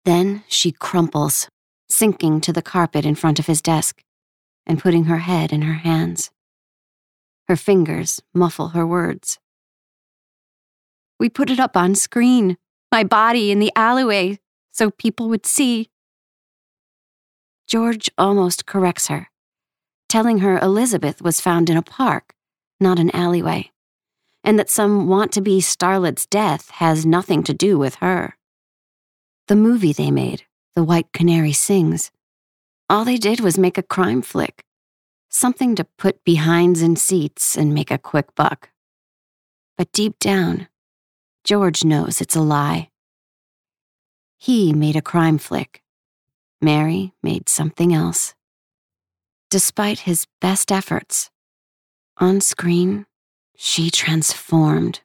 Then 0.03 0.43
she 0.47 0.71
crumples, 0.71 1.47
sinking 1.89 2.41
to 2.41 2.51
the 2.51 2.63
carpet 2.63 3.05
in 3.05 3.13
front 3.13 3.37
of 3.37 3.45
his 3.45 3.61
desk 3.61 4.01
and 4.71 4.79
putting 4.79 5.03
her 5.03 5.17
head 5.17 5.51
in 5.51 5.63
her 5.63 5.73
hands. 5.73 6.31
Her 7.49 7.57
fingers 7.57 8.21
muffle 8.33 8.69
her 8.69 8.87
words. 8.87 9.37
We 11.19 11.27
put 11.27 11.49
it 11.49 11.59
up 11.59 11.75
on 11.75 11.93
screen, 11.93 12.57
my 12.89 13.03
body 13.03 13.51
in 13.51 13.59
the 13.59 13.73
alleyway, 13.75 14.39
so 14.71 14.89
people 14.89 15.27
would 15.27 15.45
see. 15.45 15.89
George 17.67 18.09
almost 18.17 18.65
corrects 18.65 19.07
her, 19.07 19.29
telling 20.07 20.37
her 20.37 20.57
Elizabeth 20.59 21.21
was 21.21 21.41
found 21.41 21.69
in 21.69 21.75
a 21.75 21.81
park, 21.81 22.33
not 22.79 22.97
an 22.97 23.13
alleyway, 23.13 23.71
and 24.41 24.57
that 24.57 24.69
some 24.69 25.09
want 25.09 25.33
to 25.33 25.41
be 25.41 25.59
starlet's 25.59 26.25
death 26.25 26.69
has 26.75 27.05
nothing 27.05 27.43
to 27.43 27.53
do 27.53 27.77
with 27.77 27.95
her. 27.95 28.37
The 29.49 29.57
movie 29.57 29.91
they 29.91 30.11
made, 30.11 30.43
The 30.75 30.83
White 30.85 31.11
Canary 31.11 31.51
Sings, 31.51 32.09
all 32.91 33.05
they 33.05 33.17
did 33.17 33.39
was 33.39 33.57
make 33.57 33.77
a 33.77 33.83
crime 33.95 34.21
flick 34.21 34.65
something 35.31 35.75
to 35.75 35.85
put 35.97 36.23
behinds 36.25 36.81
in 36.81 36.95
seats 36.95 37.55
and 37.55 37.73
make 37.73 37.89
a 37.89 37.97
quick 37.97 38.35
buck. 38.35 38.69
But 39.77 39.91
deep 39.93 40.19
down, 40.19 40.67
George 41.43 41.83
knows 41.83 42.19
it's 42.21 42.35
a 42.35 42.41
lie. 42.41 42.89
He 44.37 44.73
made 44.73 44.95
a 44.95 45.01
crime 45.01 45.37
flick. 45.37 45.81
Mary 46.61 47.13
made 47.23 47.47
something 47.47 47.93
else. 47.93 48.35
Despite 49.49 49.99
his 49.99 50.27
best 50.41 50.71
efforts, 50.71 51.31
on 52.17 52.41
screen, 52.41 53.05
she 53.55 53.89
transformed. 53.89 54.99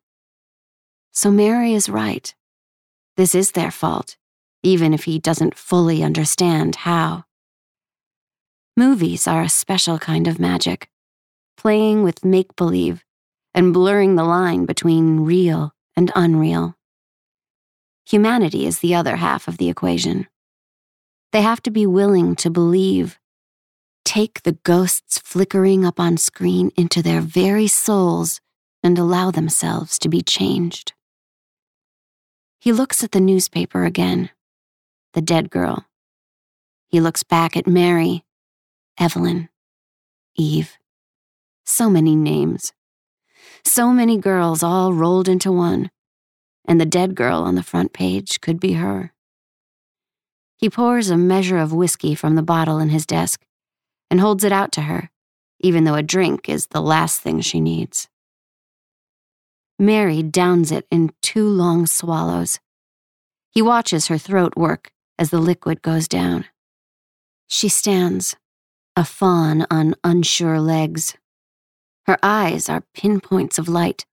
So 1.12 1.30
Mary 1.30 1.72
is 1.72 1.88
right. 1.88 2.34
This 3.16 3.34
is 3.34 3.52
their 3.52 3.70
fault, 3.70 4.16
even 4.62 4.92
if 4.92 5.04
he 5.04 5.18
doesn't 5.18 5.56
fully 5.56 6.02
understand 6.02 6.76
how. 6.76 7.25
Movies 8.78 9.26
are 9.26 9.40
a 9.40 9.48
special 9.48 9.98
kind 9.98 10.28
of 10.28 10.38
magic, 10.38 10.90
playing 11.56 12.02
with 12.02 12.26
make 12.26 12.54
believe 12.56 13.02
and 13.54 13.72
blurring 13.72 14.16
the 14.16 14.24
line 14.24 14.66
between 14.66 15.20
real 15.20 15.72
and 15.96 16.12
unreal. 16.14 16.76
Humanity 18.06 18.66
is 18.66 18.80
the 18.80 18.94
other 18.94 19.16
half 19.16 19.48
of 19.48 19.56
the 19.56 19.70
equation. 19.70 20.26
They 21.32 21.40
have 21.40 21.62
to 21.62 21.70
be 21.70 21.86
willing 21.86 22.36
to 22.36 22.50
believe, 22.50 23.18
take 24.04 24.42
the 24.42 24.58
ghosts 24.62 25.18
flickering 25.24 25.86
up 25.86 25.98
on 25.98 26.18
screen 26.18 26.70
into 26.76 27.02
their 27.02 27.22
very 27.22 27.68
souls, 27.68 28.42
and 28.82 28.98
allow 28.98 29.30
themselves 29.30 29.98
to 30.00 30.10
be 30.10 30.20
changed. 30.20 30.92
He 32.60 32.72
looks 32.72 33.02
at 33.02 33.12
the 33.12 33.20
newspaper 33.20 33.84
again, 33.86 34.28
the 35.14 35.22
dead 35.22 35.48
girl. 35.48 35.86
He 36.88 37.00
looks 37.00 37.22
back 37.22 37.56
at 37.56 37.66
Mary 37.66 38.25
Evelyn, 38.98 39.48
Eve. 40.36 40.78
So 41.64 41.90
many 41.90 42.16
names. 42.16 42.72
So 43.64 43.90
many 43.90 44.16
girls 44.16 44.62
all 44.62 44.92
rolled 44.92 45.28
into 45.28 45.52
one. 45.52 45.90
And 46.66 46.80
the 46.80 46.86
dead 46.86 47.14
girl 47.14 47.42
on 47.42 47.54
the 47.54 47.62
front 47.62 47.92
page 47.92 48.40
could 48.40 48.58
be 48.58 48.72
her. 48.72 49.12
He 50.56 50.70
pours 50.70 51.10
a 51.10 51.16
measure 51.16 51.58
of 51.58 51.72
whiskey 51.72 52.14
from 52.14 52.34
the 52.34 52.42
bottle 52.42 52.78
in 52.78 52.88
his 52.88 53.06
desk 53.06 53.44
and 54.10 54.20
holds 54.20 54.42
it 54.42 54.52
out 54.52 54.72
to 54.72 54.82
her, 54.82 55.10
even 55.60 55.84
though 55.84 55.94
a 55.94 56.02
drink 56.02 56.48
is 56.48 56.68
the 56.68 56.80
last 56.80 57.20
thing 57.20 57.40
she 57.40 57.60
needs. 57.60 58.08
Mary 59.78 60.22
downs 60.22 60.72
it 60.72 60.86
in 60.90 61.12
two 61.20 61.46
long 61.46 61.86
swallows. 61.86 62.58
He 63.50 63.60
watches 63.60 64.06
her 64.06 64.16
throat 64.16 64.54
work 64.56 64.90
as 65.18 65.30
the 65.30 65.38
liquid 65.38 65.82
goes 65.82 66.08
down. 66.08 66.46
She 67.46 67.68
stands, 67.68 68.36
a 68.96 69.04
fawn 69.04 69.66
on 69.70 69.94
unsure 70.02 70.58
legs. 70.58 71.16
Her 72.06 72.18
eyes 72.22 72.70
are 72.70 72.84
pinpoints 72.94 73.58
of 73.58 73.68
light 73.68 74.06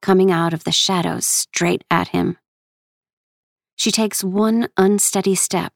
coming 0.00 0.30
out 0.30 0.54
of 0.54 0.62
the 0.62 0.70
shadows 0.70 1.26
straight 1.26 1.82
at 1.90 2.08
him. 2.08 2.38
She 3.74 3.90
takes 3.90 4.22
one 4.22 4.68
unsteady 4.76 5.34
step, 5.34 5.72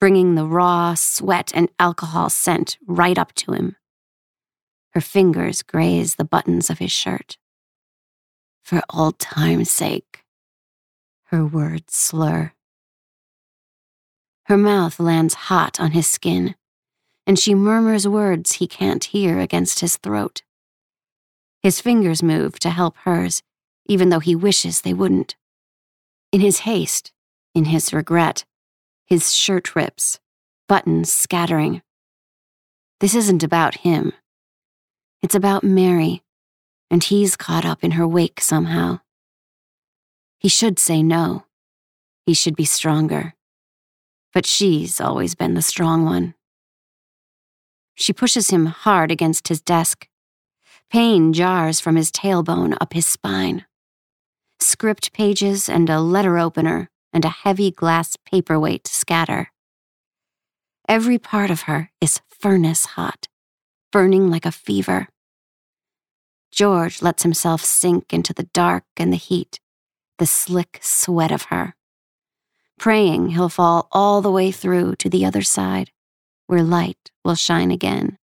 bringing 0.00 0.34
the 0.34 0.46
raw 0.46 0.94
sweat 0.94 1.52
and 1.54 1.68
alcohol 1.78 2.30
scent 2.30 2.78
right 2.86 3.18
up 3.18 3.34
to 3.34 3.52
him. 3.52 3.76
Her 4.92 5.02
fingers 5.02 5.62
graze 5.62 6.14
the 6.14 6.24
buttons 6.24 6.70
of 6.70 6.78
his 6.78 6.90
shirt. 6.90 7.36
For 8.62 8.82
old 8.92 9.18
time's 9.18 9.70
sake, 9.70 10.24
her 11.24 11.44
words 11.44 11.94
slur. 11.94 12.52
Her 14.44 14.56
mouth 14.56 14.98
lands 14.98 15.34
hot 15.34 15.78
on 15.78 15.92
his 15.92 16.06
skin 16.06 16.54
and 17.30 17.38
she 17.38 17.54
murmurs 17.54 18.08
words 18.08 18.54
he 18.54 18.66
can't 18.66 19.04
hear 19.04 19.38
against 19.38 19.78
his 19.78 19.96
throat. 19.98 20.42
His 21.62 21.80
fingers 21.80 22.24
move 22.24 22.58
to 22.58 22.70
help 22.70 22.96
hers, 23.04 23.44
even 23.86 24.08
though 24.08 24.18
he 24.18 24.34
wishes 24.34 24.80
they 24.80 24.92
wouldn't. 24.92 25.36
In 26.32 26.40
his 26.40 26.66
haste, 26.66 27.12
in 27.54 27.66
his 27.66 27.92
regret, 27.92 28.44
his 29.06 29.32
shirt 29.32 29.76
rips, 29.76 30.18
buttons 30.68 31.12
scattering. 31.12 31.82
This 32.98 33.14
isn't 33.14 33.44
about 33.44 33.76
him. 33.76 34.12
It's 35.22 35.36
about 35.36 35.62
Mary, 35.62 36.24
and 36.90 37.04
he's 37.04 37.36
caught 37.36 37.64
up 37.64 37.84
in 37.84 37.92
her 37.92 38.08
wake 38.08 38.40
somehow. 38.40 39.02
He 40.40 40.48
should 40.48 40.80
say 40.80 41.00
no. 41.00 41.44
He 42.26 42.34
should 42.34 42.56
be 42.56 42.64
stronger. 42.64 43.34
But 44.34 44.46
she's 44.46 45.00
always 45.00 45.36
been 45.36 45.54
the 45.54 45.62
strong 45.62 46.04
one. 46.04 46.34
She 47.94 48.12
pushes 48.12 48.50
him 48.50 48.66
hard 48.66 49.10
against 49.10 49.48
his 49.48 49.60
desk. 49.60 50.08
Pain 50.90 51.32
jars 51.32 51.80
from 51.80 51.96
his 51.96 52.10
tailbone 52.10 52.76
up 52.80 52.92
his 52.92 53.06
spine. 53.06 53.64
Script 54.58 55.12
pages 55.12 55.68
and 55.68 55.88
a 55.88 56.00
letter 56.00 56.38
opener 56.38 56.90
and 57.12 57.24
a 57.24 57.30
heavy 57.30 57.70
glass 57.70 58.16
paperweight 58.24 58.86
scatter. 58.86 59.52
Every 60.88 61.18
part 61.18 61.50
of 61.50 61.62
her 61.62 61.90
is 62.00 62.20
furnace 62.28 62.86
hot, 62.86 63.28
burning 63.92 64.30
like 64.30 64.46
a 64.46 64.52
fever. 64.52 65.08
George 66.50 67.00
lets 67.00 67.22
himself 67.22 67.64
sink 67.64 68.12
into 68.12 68.32
the 68.32 68.48
dark 68.52 68.84
and 68.96 69.12
the 69.12 69.16
heat, 69.16 69.60
the 70.18 70.26
slick 70.26 70.78
sweat 70.82 71.30
of 71.30 71.44
her, 71.44 71.76
praying 72.78 73.28
he'll 73.28 73.48
fall 73.48 73.88
all 73.92 74.20
the 74.20 74.30
way 74.30 74.50
through 74.50 74.96
to 74.96 75.08
the 75.08 75.24
other 75.24 75.42
side 75.42 75.92
where 76.50 76.64
light 76.64 77.12
will 77.24 77.36
shine 77.36 77.70
again. 77.70 78.18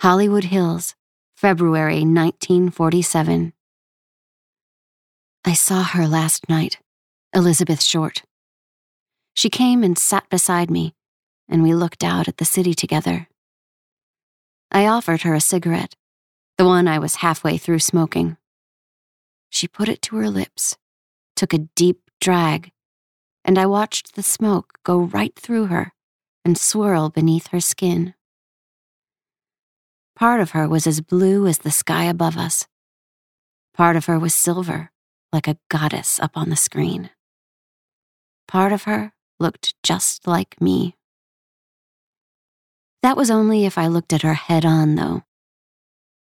Hollywood 0.00 0.44
Hills, 0.44 0.94
February 1.34 2.04
1947. 2.04 3.52
I 5.44 5.54
saw 5.54 5.82
her 5.82 6.06
last 6.06 6.48
night, 6.48 6.78
Elizabeth 7.34 7.82
Short. 7.82 8.22
She 9.34 9.50
came 9.50 9.82
and 9.82 9.98
sat 9.98 10.28
beside 10.30 10.70
me, 10.70 10.94
and 11.48 11.64
we 11.64 11.74
looked 11.74 12.04
out 12.04 12.28
at 12.28 12.36
the 12.36 12.44
city 12.44 12.74
together. 12.74 13.26
I 14.70 14.86
offered 14.86 15.22
her 15.22 15.34
a 15.34 15.40
cigarette, 15.40 15.96
the 16.58 16.64
one 16.64 16.86
I 16.86 17.00
was 17.00 17.16
halfway 17.16 17.58
through 17.58 17.80
smoking. 17.80 18.36
She 19.50 19.66
put 19.66 19.88
it 19.88 20.00
to 20.02 20.16
her 20.18 20.30
lips, 20.30 20.76
took 21.34 21.52
a 21.52 21.66
deep 21.74 22.08
drag, 22.20 22.70
and 23.44 23.58
I 23.58 23.66
watched 23.66 24.14
the 24.14 24.22
smoke 24.22 24.78
go 24.84 25.00
right 25.00 25.34
through 25.36 25.66
her 25.66 25.92
and 26.44 26.58
swirl 26.58 27.10
beneath 27.10 27.48
her 27.48 27.60
skin. 27.60 28.14
Part 30.16 30.40
of 30.40 30.50
her 30.50 30.68
was 30.68 30.86
as 30.86 31.00
blue 31.00 31.46
as 31.46 31.58
the 31.58 31.70
sky 31.70 32.04
above 32.04 32.36
us. 32.36 32.66
Part 33.74 33.96
of 33.96 34.06
her 34.06 34.18
was 34.18 34.34
silver, 34.34 34.90
like 35.32 35.48
a 35.48 35.58
goddess 35.68 36.20
up 36.20 36.32
on 36.36 36.50
the 36.50 36.56
screen. 36.56 37.10
Part 38.46 38.72
of 38.72 38.84
her 38.84 39.12
looked 39.40 39.74
just 39.82 40.26
like 40.26 40.60
me. 40.60 40.96
That 43.02 43.16
was 43.16 43.30
only 43.30 43.64
if 43.64 43.78
I 43.78 43.88
looked 43.88 44.12
at 44.12 44.22
her 44.22 44.34
head 44.34 44.64
on, 44.64 44.94
though. 44.94 45.24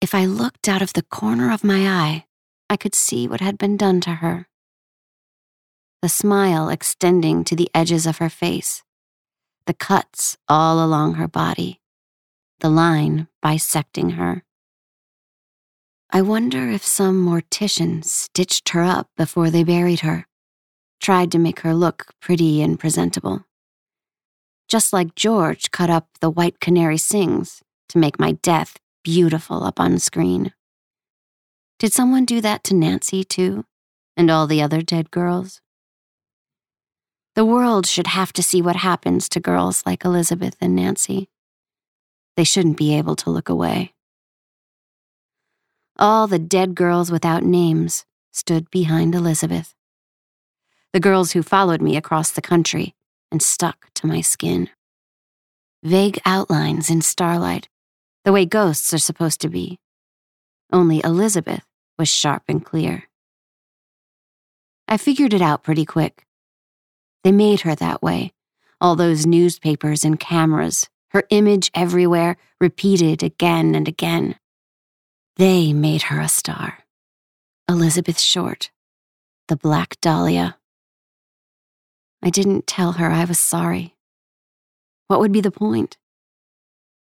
If 0.00 0.14
I 0.14 0.24
looked 0.24 0.68
out 0.68 0.82
of 0.82 0.92
the 0.94 1.02
corner 1.02 1.52
of 1.52 1.62
my 1.62 1.88
eye, 1.88 2.24
I 2.68 2.76
could 2.76 2.94
see 2.94 3.28
what 3.28 3.40
had 3.40 3.58
been 3.58 3.76
done 3.76 4.00
to 4.02 4.16
her. 4.16 4.48
The 6.04 6.10
smile 6.10 6.68
extending 6.68 7.44
to 7.44 7.56
the 7.56 7.70
edges 7.72 8.06
of 8.06 8.18
her 8.18 8.28
face, 8.28 8.82
the 9.64 9.72
cuts 9.72 10.36
all 10.50 10.84
along 10.84 11.14
her 11.14 11.26
body, 11.26 11.80
the 12.60 12.68
line 12.68 13.26
bisecting 13.40 14.10
her. 14.10 14.44
I 16.10 16.20
wonder 16.20 16.68
if 16.68 16.84
some 16.84 17.24
mortician 17.24 18.04
stitched 18.04 18.68
her 18.68 18.82
up 18.82 19.08
before 19.16 19.48
they 19.48 19.64
buried 19.64 20.00
her, 20.00 20.26
tried 21.00 21.32
to 21.32 21.38
make 21.38 21.60
her 21.60 21.72
look 21.72 22.12
pretty 22.20 22.60
and 22.60 22.78
presentable. 22.78 23.46
Just 24.68 24.92
like 24.92 25.14
George 25.14 25.70
cut 25.70 25.88
up 25.88 26.08
the 26.20 26.28
White 26.28 26.60
Canary 26.60 26.98
Sings 26.98 27.62
to 27.88 27.96
make 27.96 28.20
my 28.20 28.32
death 28.32 28.76
beautiful 29.02 29.64
up 29.64 29.80
on 29.80 29.98
screen. 29.98 30.52
Did 31.78 31.94
someone 31.94 32.26
do 32.26 32.42
that 32.42 32.62
to 32.64 32.74
Nancy, 32.74 33.24
too, 33.24 33.64
and 34.18 34.30
all 34.30 34.46
the 34.46 34.60
other 34.60 34.82
dead 34.82 35.10
girls? 35.10 35.62
The 37.34 37.44
world 37.44 37.86
should 37.86 38.06
have 38.06 38.32
to 38.34 38.44
see 38.44 38.62
what 38.62 38.76
happens 38.76 39.28
to 39.30 39.40
girls 39.40 39.82
like 39.84 40.04
Elizabeth 40.04 40.56
and 40.60 40.76
Nancy. 40.76 41.28
They 42.36 42.44
shouldn't 42.44 42.76
be 42.76 42.96
able 42.96 43.16
to 43.16 43.30
look 43.30 43.48
away. 43.48 43.92
All 45.98 46.28
the 46.28 46.38
dead 46.38 46.76
girls 46.76 47.10
without 47.10 47.42
names 47.42 48.04
stood 48.32 48.70
behind 48.70 49.14
Elizabeth. 49.16 49.74
The 50.92 51.00
girls 51.00 51.32
who 51.32 51.42
followed 51.42 51.82
me 51.82 51.96
across 51.96 52.30
the 52.30 52.40
country 52.40 52.94
and 53.32 53.42
stuck 53.42 53.92
to 53.94 54.06
my 54.06 54.20
skin. 54.20 54.70
Vague 55.82 56.20
outlines 56.24 56.88
in 56.88 57.02
starlight, 57.02 57.68
the 58.24 58.32
way 58.32 58.46
ghosts 58.46 58.94
are 58.94 58.98
supposed 58.98 59.40
to 59.40 59.48
be. 59.48 59.80
Only 60.72 61.02
Elizabeth 61.02 61.64
was 61.98 62.08
sharp 62.08 62.44
and 62.48 62.64
clear. 62.64 63.08
I 64.86 64.98
figured 64.98 65.34
it 65.34 65.42
out 65.42 65.64
pretty 65.64 65.84
quick. 65.84 66.26
They 67.24 67.32
made 67.32 67.62
her 67.62 67.74
that 67.74 68.02
way. 68.02 68.32
All 68.80 68.96
those 68.96 69.24
newspapers 69.26 70.04
and 70.04 70.20
cameras, 70.20 70.88
her 71.12 71.24
image 71.30 71.70
everywhere, 71.74 72.36
repeated 72.60 73.22
again 73.22 73.74
and 73.74 73.88
again. 73.88 74.36
They 75.36 75.72
made 75.72 76.02
her 76.02 76.20
a 76.20 76.28
star. 76.28 76.80
Elizabeth 77.68 78.20
Short, 78.20 78.70
the 79.48 79.56
Black 79.56 79.98
Dahlia. 80.02 80.58
I 82.22 82.28
didn't 82.28 82.66
tell 82.66 82.92
her 82.92 83.10
I 83.10 83.24
was 83.24 83.38
sorry. 83.38 83.96
What 85.08 85.20
would 85.20 85.32
be 85.32 85.40
the 85.40 85.50
point? 85.50 85.96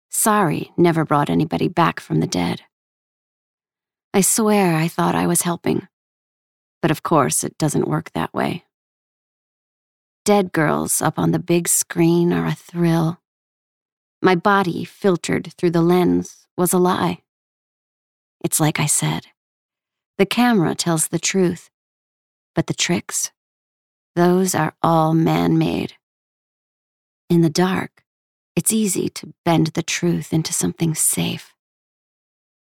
Sorry 0.09 0.71
never 0.75 1.05
brought 1.05 1.29
anybody 1.29 1.69
back 1.69 1.99
from 1.99 2.19
the 2.19 2.27
dead. 2.27 2.61
I 4.13 4.21
swear 4.21 4.75
I 4.75 4.87
thought 4.89 5.15
I 5.15 5.27
was 5.27 5.43
helping. 5.43 5.87
But 6.81 6.91
of 6.91 7.03
course, 7.03 7.43
it 7.43 7.57
doesn't 7.57 7.87
work 7.87 8.11
that 8.13 8.33
way. 8.33 8.65
Dead 10.29 10.53
girls 10.53 11.01
up 11.01 11.17
on 11.17 11.31
the 11.31 11.39
big 11.39 11.67
screen 11.67 12.31
are 12.31 12.45
a 12.45 12.53
thrill. 12.53 13.19
My 14.21 14.35
body, 14.35 14.85
filtered 14.85 15.51
through 15.57 15.71
the 15.71 15.81
lens, 15.81 16.45
was 16.55 16.71
a 16.71 16.77
lie. 16.77 17.23
It's 18.43 18.59
like 18.59 18.79
I 18.79 18.85
said. 18.85 19.25
The 20.19 20.27
camera 20.27 20.75
tells 20.75 21.07
the 21.07 21.17
truth, 21.17 21.71
but 22.53 22.67
the 22.67 22.75
tricks, 22.75 23.31
those 24.15 24.53
are 24.53 24.75
all 24.83 25.15
man 25.15 25.57
made. 25.57 25.93
In 27.27 27.41
the 27.41 27.49
dark, 27.49 28.03
it's 28.55 28.71
easy 28.71 29.09
to 29.09 29.33
bend 29.45 29.67
the 29.73 29.81
truth 29.81 30.31
into 30.31 30.53
something 30.53 30.93
safe. 30.93 31.55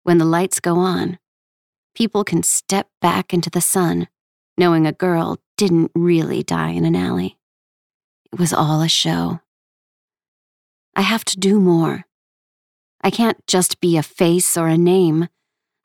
When 0.04 0.18
the 0.18 0.26
lights 0.26 0.60
go 0.60 0.76
on, 0.80 1.20
people 1.96 2.26
can 2.26 2.44
step 2.44 2.90
back 3.00 3.34
into 3.34 3.50
the 3.50 3.62
sun, 3.62 4.10
knowing 4.58 4.86
a 4.86 4.92
girl 4.92 5.40
didn't 5.56 5.92
really 5.96 6.44
die 6.44 6.72
in 6.72 6.84
an 6.84 6.98
alley. 6.98 7.38
It 8.36 8.40
was 8.42 8.52
all 8.52 8.82
a 8.82 8.90
show. 8.90 9.40
I 10.94 11.04
have 11.04 11.24
to 11.24 11.40
do 11.40 11.58
more. 11.58 12.04
I 13.02 13.10
can't 13.10 13.38
just 13.48 13.80
be 13.80 13.96
a 13.96 14.04
face 14.04 14.58
or 14.58 14.68
a 14.68 14.78
name. 14.78 15.30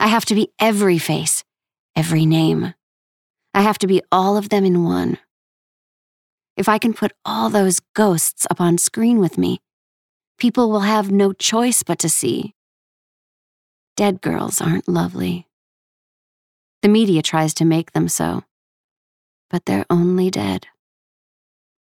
I 0.01 0.09
have 0.09 0.24
to 0.24 0.34
be 0.34 0.51
every 0.59 0.98
face, 0.98 1.44
every 1.94 2.26
name. 2.26 2.74
I 3.55 3.61
have 3.61 3.78
to 3.78 3.86
be 3.86 4.03
all 4.11 4.36
of 4.36 4.48
them 4.48 4.64
in 4.64 4.82
one. 4.82 5.18
If 6.57 6.68
I 6.68 6.78
can 6.78 6.92
put 6.92 7.12
all 7.24 7.51
those 7.51 7.78
ghosts 7.94 8.48
up 8.51 8.61
on 8.61 8.78
screen 8.78 9.20
with 9.20 9.38
me, 9.38 9.61
people 10.36 10.72
will 10.72 10.80
have 10.80 11.12
no 11.12 11.32
choice 11.32 11.84
but 11.84 12.01
to 12.01 12.09
see. 12.09 12.57
Dead 13.96 14.20
girls 14.20 14.61
aren't 14.61 14.88
lovely. 14.88 15.46
The 16.82 16.88
media 16.88 17.22
tries 17.22 17.55
to 17.55 17.64
make 17.64 17.92
them 17.92 18.09
so, 18.09 18.42
but 19.51 19.66
they're 19.66 19.86
only 19.88 20.32
dead. 20.32 20.66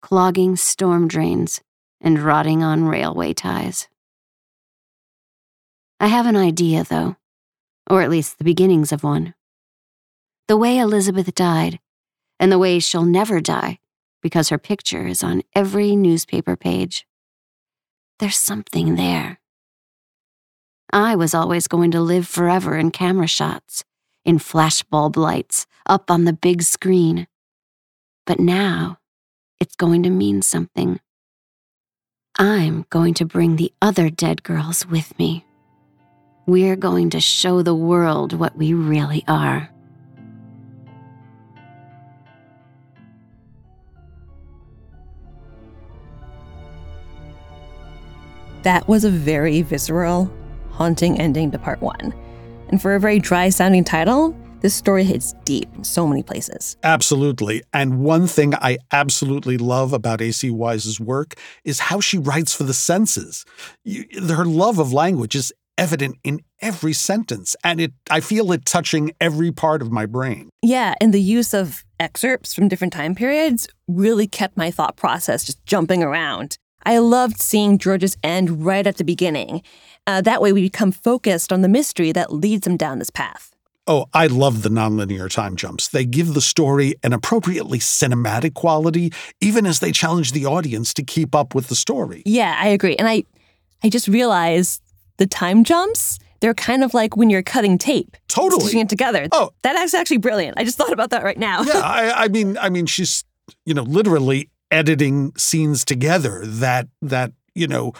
Clogging 0.00 0.56
storm 0.56 1.08
drains 1.08 1.60
and 2.00 2.18
rotting 2.18 2.62
on 2.62 2.88
railway 2.88 3.34
ties. 3.34 3.88
I 6.00 6.06
have 6.06 6.26
an 6.26 6.36
idea, 6.36 6.84
though 6.84 7.16
or 7.88 8.02
at 8.02 8.10
least 8.10 8.38
the 8.38 8.44
beginnings 8.44 8.92
of 8.92 9.02
one. 9.02 9.34
The 10.46 10.56
way 10.56 10.78
Elizabeth 10.78 11.34
died, 11.34 11.80
and 12.38 12.52
the 12.52 12.58
way 12.58 12.78
she'll 12.78 13.04
never 13.04 13.40
die 13.40 13.78
because 14.22 14.48
her 14.48 14.58
picture 14.58 15.06
is 15.06 15.22
on 15.22 15.42
every 15.54 15.96
newspaper 15.96 16.56
page. 16.56 17.06
There's 18.18 18.36
something 18.36 18.96
there. 18.96 19.40
I 20.92 21.14
was 21.14 21.34
always 21.34 21.68
going 21.68 21.90
to 21.92 22.00
live 22.00 22.26
forever 22.26 22.76
in 22.76 22.90
camera 22.90 23.26
shots, 23.26 23.84
in 24.24 24.38
flashbulb 24.38 25.16
lights, 25.16 25.66
up 25.86 26.10
on 26.10 26.24
the 26.24 26.32
big 26.32 26.62
screen. 26.62 27.26
But 28.26 28.40
now, 28.40 28.98
it's 29.60 29.76
going 29.76 30.02
to 30.04 30.10
mean 30.10 30.42
something. 30.42 31.00
I'm 32.38 32.86
going 32.90 33.14
to 33.14 33.24
bring 33.24 33.56
the 33.56 33.72
other 33.82 34.10
dead 34.10 34.44
girls 34.44 34.86
with 34.86 35.18
me. 35.18 35.44
We're 36.46 36.76
going 36.76 37.10
to 37.10 37.20
show 37.20 37.62
the 37.62 37.74
world 37.74 38.32
what 38.32 38.56
we 38.56 38.72
really 38.72 39.24
are. 39.26 39.68
That 48.62 48.86
was 48.86 49.04
a 49.04 49.10
very 49.10 49.62
visceral, 49.62 50.32
haunting 50.70 51.20
ending 51.20 51.50
to 51.50 51.58
part 51.58 51.80
one. 51.80 52.14
And 52.68 52.80
for 52.80 52.94
a 52.94 53.00
very 53.00 53.18
dry 53.18 53.48
sounding 53.48 53.84
title, 53.84 54.36
this 54.60 54.74
story 54.74 55.04
hits 55.04 55.34
deep 55.44 55.68
in 55.74 55.84
so 55.84 56.06
many 56.06 56.22
places. 56.22 56.76
Absolutely. 56.82 57.62
And 57.72 58.00
one 58.00 58.26
thing 58.26 58.54
I 58.54 58.78
absolutely 58.92 59.58
love 59.58 59.92
about 59.92 60.20
A.C. 60.20 60.50
Wise's 60.50 61.00
work 61.00 61.34
is 61.64 61.80
how 61.80 62.00
she 62.00 62.18
writes 62.18 62.54
for 62.54 62.64
the 62.64 62.74
senses. 62.74 63.44
Her 63.86 64.44
love 64.44 64.78
of 64.78 64.92
language 64.92 65.34
is 65.34 65.52
evident 65.78 66.16
in 66.24 66.40
every 66.60 66.92
sentence, 66.92 67.54
and 67.62 67.80
it 67.80 67.92
I 68.10 68.20
feel 68.20 68.52
it 68.52 68.66
touching 68.66 69.12
every 69.20 69.52
part 69.52 69.80
of 69.80 69.92
my 69.92 70.06
brain. 70.06 70.50
Yeah, 70.60 70.94
and 71.00 71.14
the 71.14 71.22
use 71.22 71.54
of 71.54 71.84
excerpts 72.00 72.52
from 72.52 72.68
different 72.68 72.92
time 72.92 73.14
periods 73.14 73.68
really 73.86 74.26
kept 74.26 74.56
my 74.56 74.70
thought 74.70 74.96
process 74.96 75.44
just 75.44 75.64
jumping 75.64 76.02
around. 76.02 76.58
I 76.84 76.98
loved 76.98 77.40
seeing 77.40 77.78
George's 77.78 78.16
end 78.22 78.64
right 78.64 78.86
at 78.86 78.96
the 78.96 79.04
beginning. 79.04 79.62
Uh, 80.06 80.20
that 80.22 80.42
way, 80.42 80.52
we 80.52 80.62
become 80.62 80.92
focused 80.92 81.52
on 81.52 81.62
the 81.62 81.68
mystery 81.68 82.12
that 82.12 82.32
leads 82.32 82.66
him 82.66 82.76
down 82.76 82.98
this 82.98 83.10
path. 83.10 83.54
Oh, 83.88 84.04
I 84.12 84.26
love 84.26 84.62
the 84.62 84.68
nonlinear 84.68 85.30
time 85.30 85.56
jumps. 85.56 85.88
They 85.88 86.04
give 86.04 86.34
the 86.34 86.42
story 86.42 86.94
an 87.02 87.14
appropriately 87.14 87.78
cinematic 87.78 88.52
quality, 88.52 89.12
even 89.40 89.64
as 89.64 89.80
they 89.80 89.92
challenge 89.92 90.32
the 90.32 90.44
audience 90.44 90.92
to 90.94 91.02
keep 91.02 91.34
up 91.34 91.54
with 91.54 91.68
the 91.68 91.74
story. 91.74 92.22
Yeah, 92.26 92.54
I 92.58 92.68
agree. 92.68 92.96
And 92.96 93.08
I 93.08 93.24
I 93.82 93.88
just 93.88 94.06
realized 94.06 94.82
the 95.16 95.26
time 95.26 95.64
jumps, 95.64 96.18
they're 96.40 96.54
kind 96.54 96.84
of 96.84 96.92
like 96.92 97.16
when 97.16 97.30
you're 97.30 97.42
cutting 97.42 97.78
tape. 97.78 98.16
Totally. 98.28 98.60
Stitching 98.60 98.80
it 98.80 98.88
together. 98.88 99.26
Oh. 99.32 99.50
That 99.62 99.76
is 99.76 99.94
actually 99.94 100.18
brilliant. 100.18 100.58
I 100.58 100.64
just 100.64 100.76
thought 100.76 100.92
about 100.92 101.10
that 101.10 101.24
right 101.24 101.38
now. 101.38 101.62
yeah, 101.62 101.80
I, 101.80 102.24
I 102.24 102.28
mean, 102.28 102.58
I 102.58 102.68
mean, 102.68 102.84
she's 102.86 103.24
you 103.64 103.72
know 103.72 103.84
literally 103.84 104.50
editing 104.70 105.32
scenes 105.36 105.84
together 105.84 106.42
that 106.44 106.88
that 107.00 107.32
you 107.54 107.66
know 107.66 107.94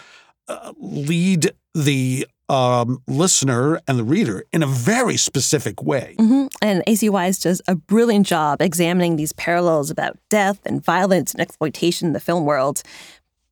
uh, 0.47 0.71
lead 0.77 1.51
the 1.73 2.27
um, 2.49 3.01
listener 3.07 3.79
and 3.87 3.97
the 3.97 4.03
reader 4.03 4.43
in 4.51 4.63
a 4.63 4.67
very 4.67 5.17
specific 5.17 5.81
way. 5.83 6.15
hmm 6.17 6.47
And 6.61 6.83
AC 6.87 7.09
Wise 7.09 7.39
does 7.39 7.61
a 7.67 7.75
brilliant 7.75 8.25
job 8.25 8.61
examining 8.61 9.15
these 9.15 9.33
parallels 9.33 9.89
about 9.89 10.17
death 10.29 10.59
and 10.65 10.83
violence 10.83 11.31
and 11.33 11.41
exploitation 11.41 12.07
in 12.07 12.13
the 12.13 12.19
film 12.19 12.45
world 12.45 12.81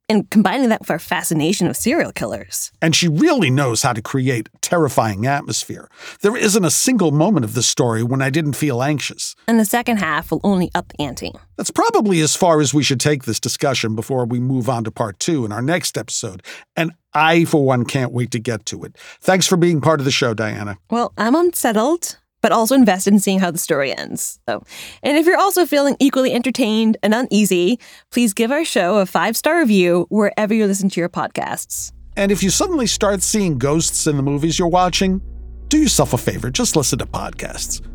and 0.10 0.30
combining 0.30 0.70
that 0.70 0.82
with 0.82 0.92
our 0.92 1.00
fascination 1.00 1.68
of 1.68 1.76
serial 1.76 2.12
killers. 2.12 2.72
And 2.82 2.96
she 2.96 3.08
really 3.08 3.50
knows 3.50 3.82
how 3.82 3.94
to 3.94 4.02
create 4.02 4.50
terrifying 4.62 5.26
atmosphere. 5.26 5.90
There 6.22 6.36
isn't 6.36 6.64
a 6.64 6.72
single 6.72 7.12
moment 7.12 7.44
of 7.44 7.54
this 7.54 7.68
story 7.68 8.04
when 8.04 8.22
I 8.22 8.30
didn't 8.30 8.54
feel 8.54 8.82
anxious. 8.82 9.36
And 9.48 9.60
the 9.60 9.66
second 9.66 9.98
half 9.98 10.32
will 10.32 10.42
only 10.44 10.72
up 10.76 10.90
the 10.90 11.04
ante. 11.04 11.34
That's 11.58 11.72
probably 11.72 12.22
as 12.22 12.36
far 12.36 12.62
as 12.62 12.74
we 12.74 12.84
should 12.84 13.00
take 13.00 13.24
this 13.24 13.40
discussion 13.40 13.96
before 13.96 14.26
we 14.26 14.40
move 14.40 14.70
on 14.70 14.84
to 14.86 14.92
part 14.92 15.20
two 15.20 15.46
in 15.46 15.52
our 15.52 15.62
next 15.62 15.98
episode. 15.98 16.44
And 16.76 16.92
I, 17.14 17.46
for 17.46 17.66
one, 17.66 17.86
can't 17.86 18.12
wait 18.12 18.32
to 18.32 18.40
get 18.40 18.66
to 18.68 18.84
it. 18.84 18.96
Thanks 19.22 19.48
for 19.48 19.58
being 19.58 19.82
part 19.82 20.00
of 20.00 20.06
the 20.06 20.12
show, 20.12 20.34
Diana. 20.34 20.78
Well, 20.92 21.14
I'm 21.18 21.36
unsettled, 21.36 22.18
but 22.42 22.52
also 22.52 22.76
invested 22.76 23.14
in 23.14 23.20
seeing 23.20 23.40
how 23.40 23.52
the 23.52 23.58
story 23.58 23.96
ends. 23.96 24.40
So, 24.48 24.64
and 25.04 25.18
if 25.18 25.26
you're 25.26 25.38
also 25.38 25.66
feeling 25.66 25.96
equally 26.00 26.34
entertained 26.34 26.98
and 27.04 27.14
uneasy, 27.14 27.80
please 28.12 28.34
give 28.34 28.52
our 28.52 28.66
show 28.66 28.98
a 28.98 29.06
five 29.06 29.36
star 29.36 29.60
review 29.60 30.06
wherever 30.10 30.54
you 30.54 30.66
listen 30.66 30.90
to 30.90 31.00
your 31.00 31.10
podcasts. 31.10 31.92
And 32.16 32.32
if 32.32 32.42
you 32.42 32.50
suddenly 32.50 32.88
start 32.88 33.22
seeing 33.22 33.58
ghosts 33.58 34.08
in 34.08 34.18
the 34.18 34.24
movies 34.24 34.58
you're 34.58 34.68
watching, 34.68 35.22
do 35.68 35.78
yourself 35.78 36.14
a 36.14 36.18
favor, 36.18 36.50
just 36.50 36.76
listen 36.76 37.00
to 37.00 37.06
podcasts. 37.06 37.86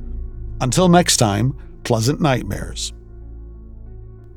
Until 0.61 0.88
next 0.88 1.16
time, 1.16 1.57
pleasant 1.82 2.20
nightmares. 2.20 2.93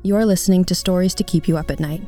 You're 0.02 0.24
listening 0.24 0.64
to 0.66 0.74
Stories 0.74 1.14
to 1.16 1.24
Keep 1.24 1.48
You 1.48 1.56
Up 1.56 1.70
at 1.70 1.80
Night, 1.80 2.02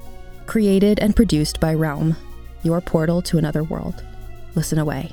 created 0.46 0.98
and 1.00 1.14
produced 1.14 1.60
by 1.60 1.74
Realm, 1.74 2.16
your 2.62 2.80
portal 2.80 3.22
to 3.22 3.38
another 3.38 3.62
world. 3.62 4.04
Listen 4.54 4.78
away. 4.78 5.12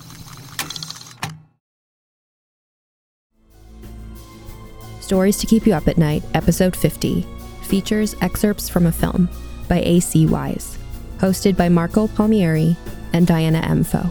Stories 5.11 5.35
to 5.39 5.45
Keep 5.45 5.67
You 5.67 5.73
Up 5.73 5.89
at 5.89 5.97
Night, 5.97 6.23
Episode 6.35 6.73
50, 6.73 7.27
features 7.63 8.15
excerpts 8.21 8.69
from 8.69 8.85
a 8.85 8.93
film 8.93 9.27
by 9.67 9.81
A.C. 9.81 10.25
Wise, 10.25 10.77
hosted 11.17 11.57
by 11.57 11.67
Marco 11.67 12.07
Palmieri 12.07 12.77
and 13.11 13.27
Diana 13.27 13.59
Pho, 13.83 14.09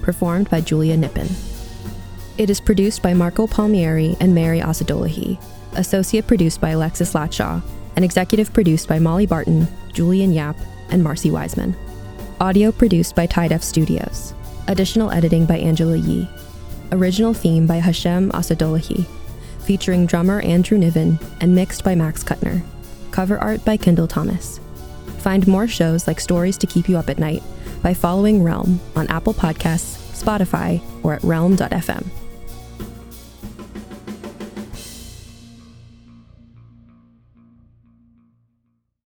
performed 0.00 0.48
by 0.48 0.60
Julia 0.60 0.96
Nippon. 0.96 1.26
It 2.38 2.50
is 2.50 2.60
produced 2.60 3.02
by 3.02 3.14
Marco 3.14 3.48
Palmieri 3.48 4.16
and 4.20 4.32
Mary 4.32 4.60
Osadolahi, 4.60 5.42
associate 5.74 6.28
produced 6.28 6.60
by 6.60 6.68
Alexis 6.68 7.14
Latshaw, 7.14 7.60
and 7.96 8.04
executive 8.04 8.52
produced 8.52 8.86
by 8.86 9.00
Molly 9.00 9.26
Barton, 9.26 9.66
Julian 9.92 10.32
Yap, 10.32 10.54
and 10.90 11.02
Marcy 11.02 11.32
Wiseman. 11.32 11.74
Audio 12.40 12.70
produced 12.70 13.16
by 13.16 13.26
Tide 13.26 13.50
F 13.50 13.64
Studios. 13.64 14.34
Additional 14.68 15.10
editing 15.10 15.46
by 15.46 15.58
Angela 15.58 15.96
Yee. 15.96 16.28
Original 16.92 17.34
theme 17.34 17.66
by 17.66 17.78
Hashem 17.78 18.30
Asadolahi, 18.30 19.04
featuring 19.62 20.06
drummer 20.06 20.40
Andrew 20.40 20.78
Niven 20.78 21.18
and 21.40 21.54
mixed 21.54 21.84
by 21.84 21.94
Max 21.94 22.22
Kuttner. 22.22 22.62
Cover 23.10 23.38
art 23.38 23.64
by 23.64 23.76
Kendall 23.76 24.08
Thomas. 24.08 24.60
Find 25.18 25.46
more 25.46 25.68
shows 25.68 26.06
like 26.06 26.20
Stories 26.20 26.58
to 26.58 26.66
Keep 26.66 26.88
You 26.88 26.96
Up 26.96 27.08
at 27.08 27.18
Night 27.18 27.42
by 27.82 27.94
following 27.94 28.42
Realm 28.42 28.80
on 28.96 29.06
Apple 29.08 29.34
Podcasts, 29.34 29.98
Spotify, 30.22 30.82
or 31.02 31.14
at 31.14 31.24
realm.fm. 31.24 32.21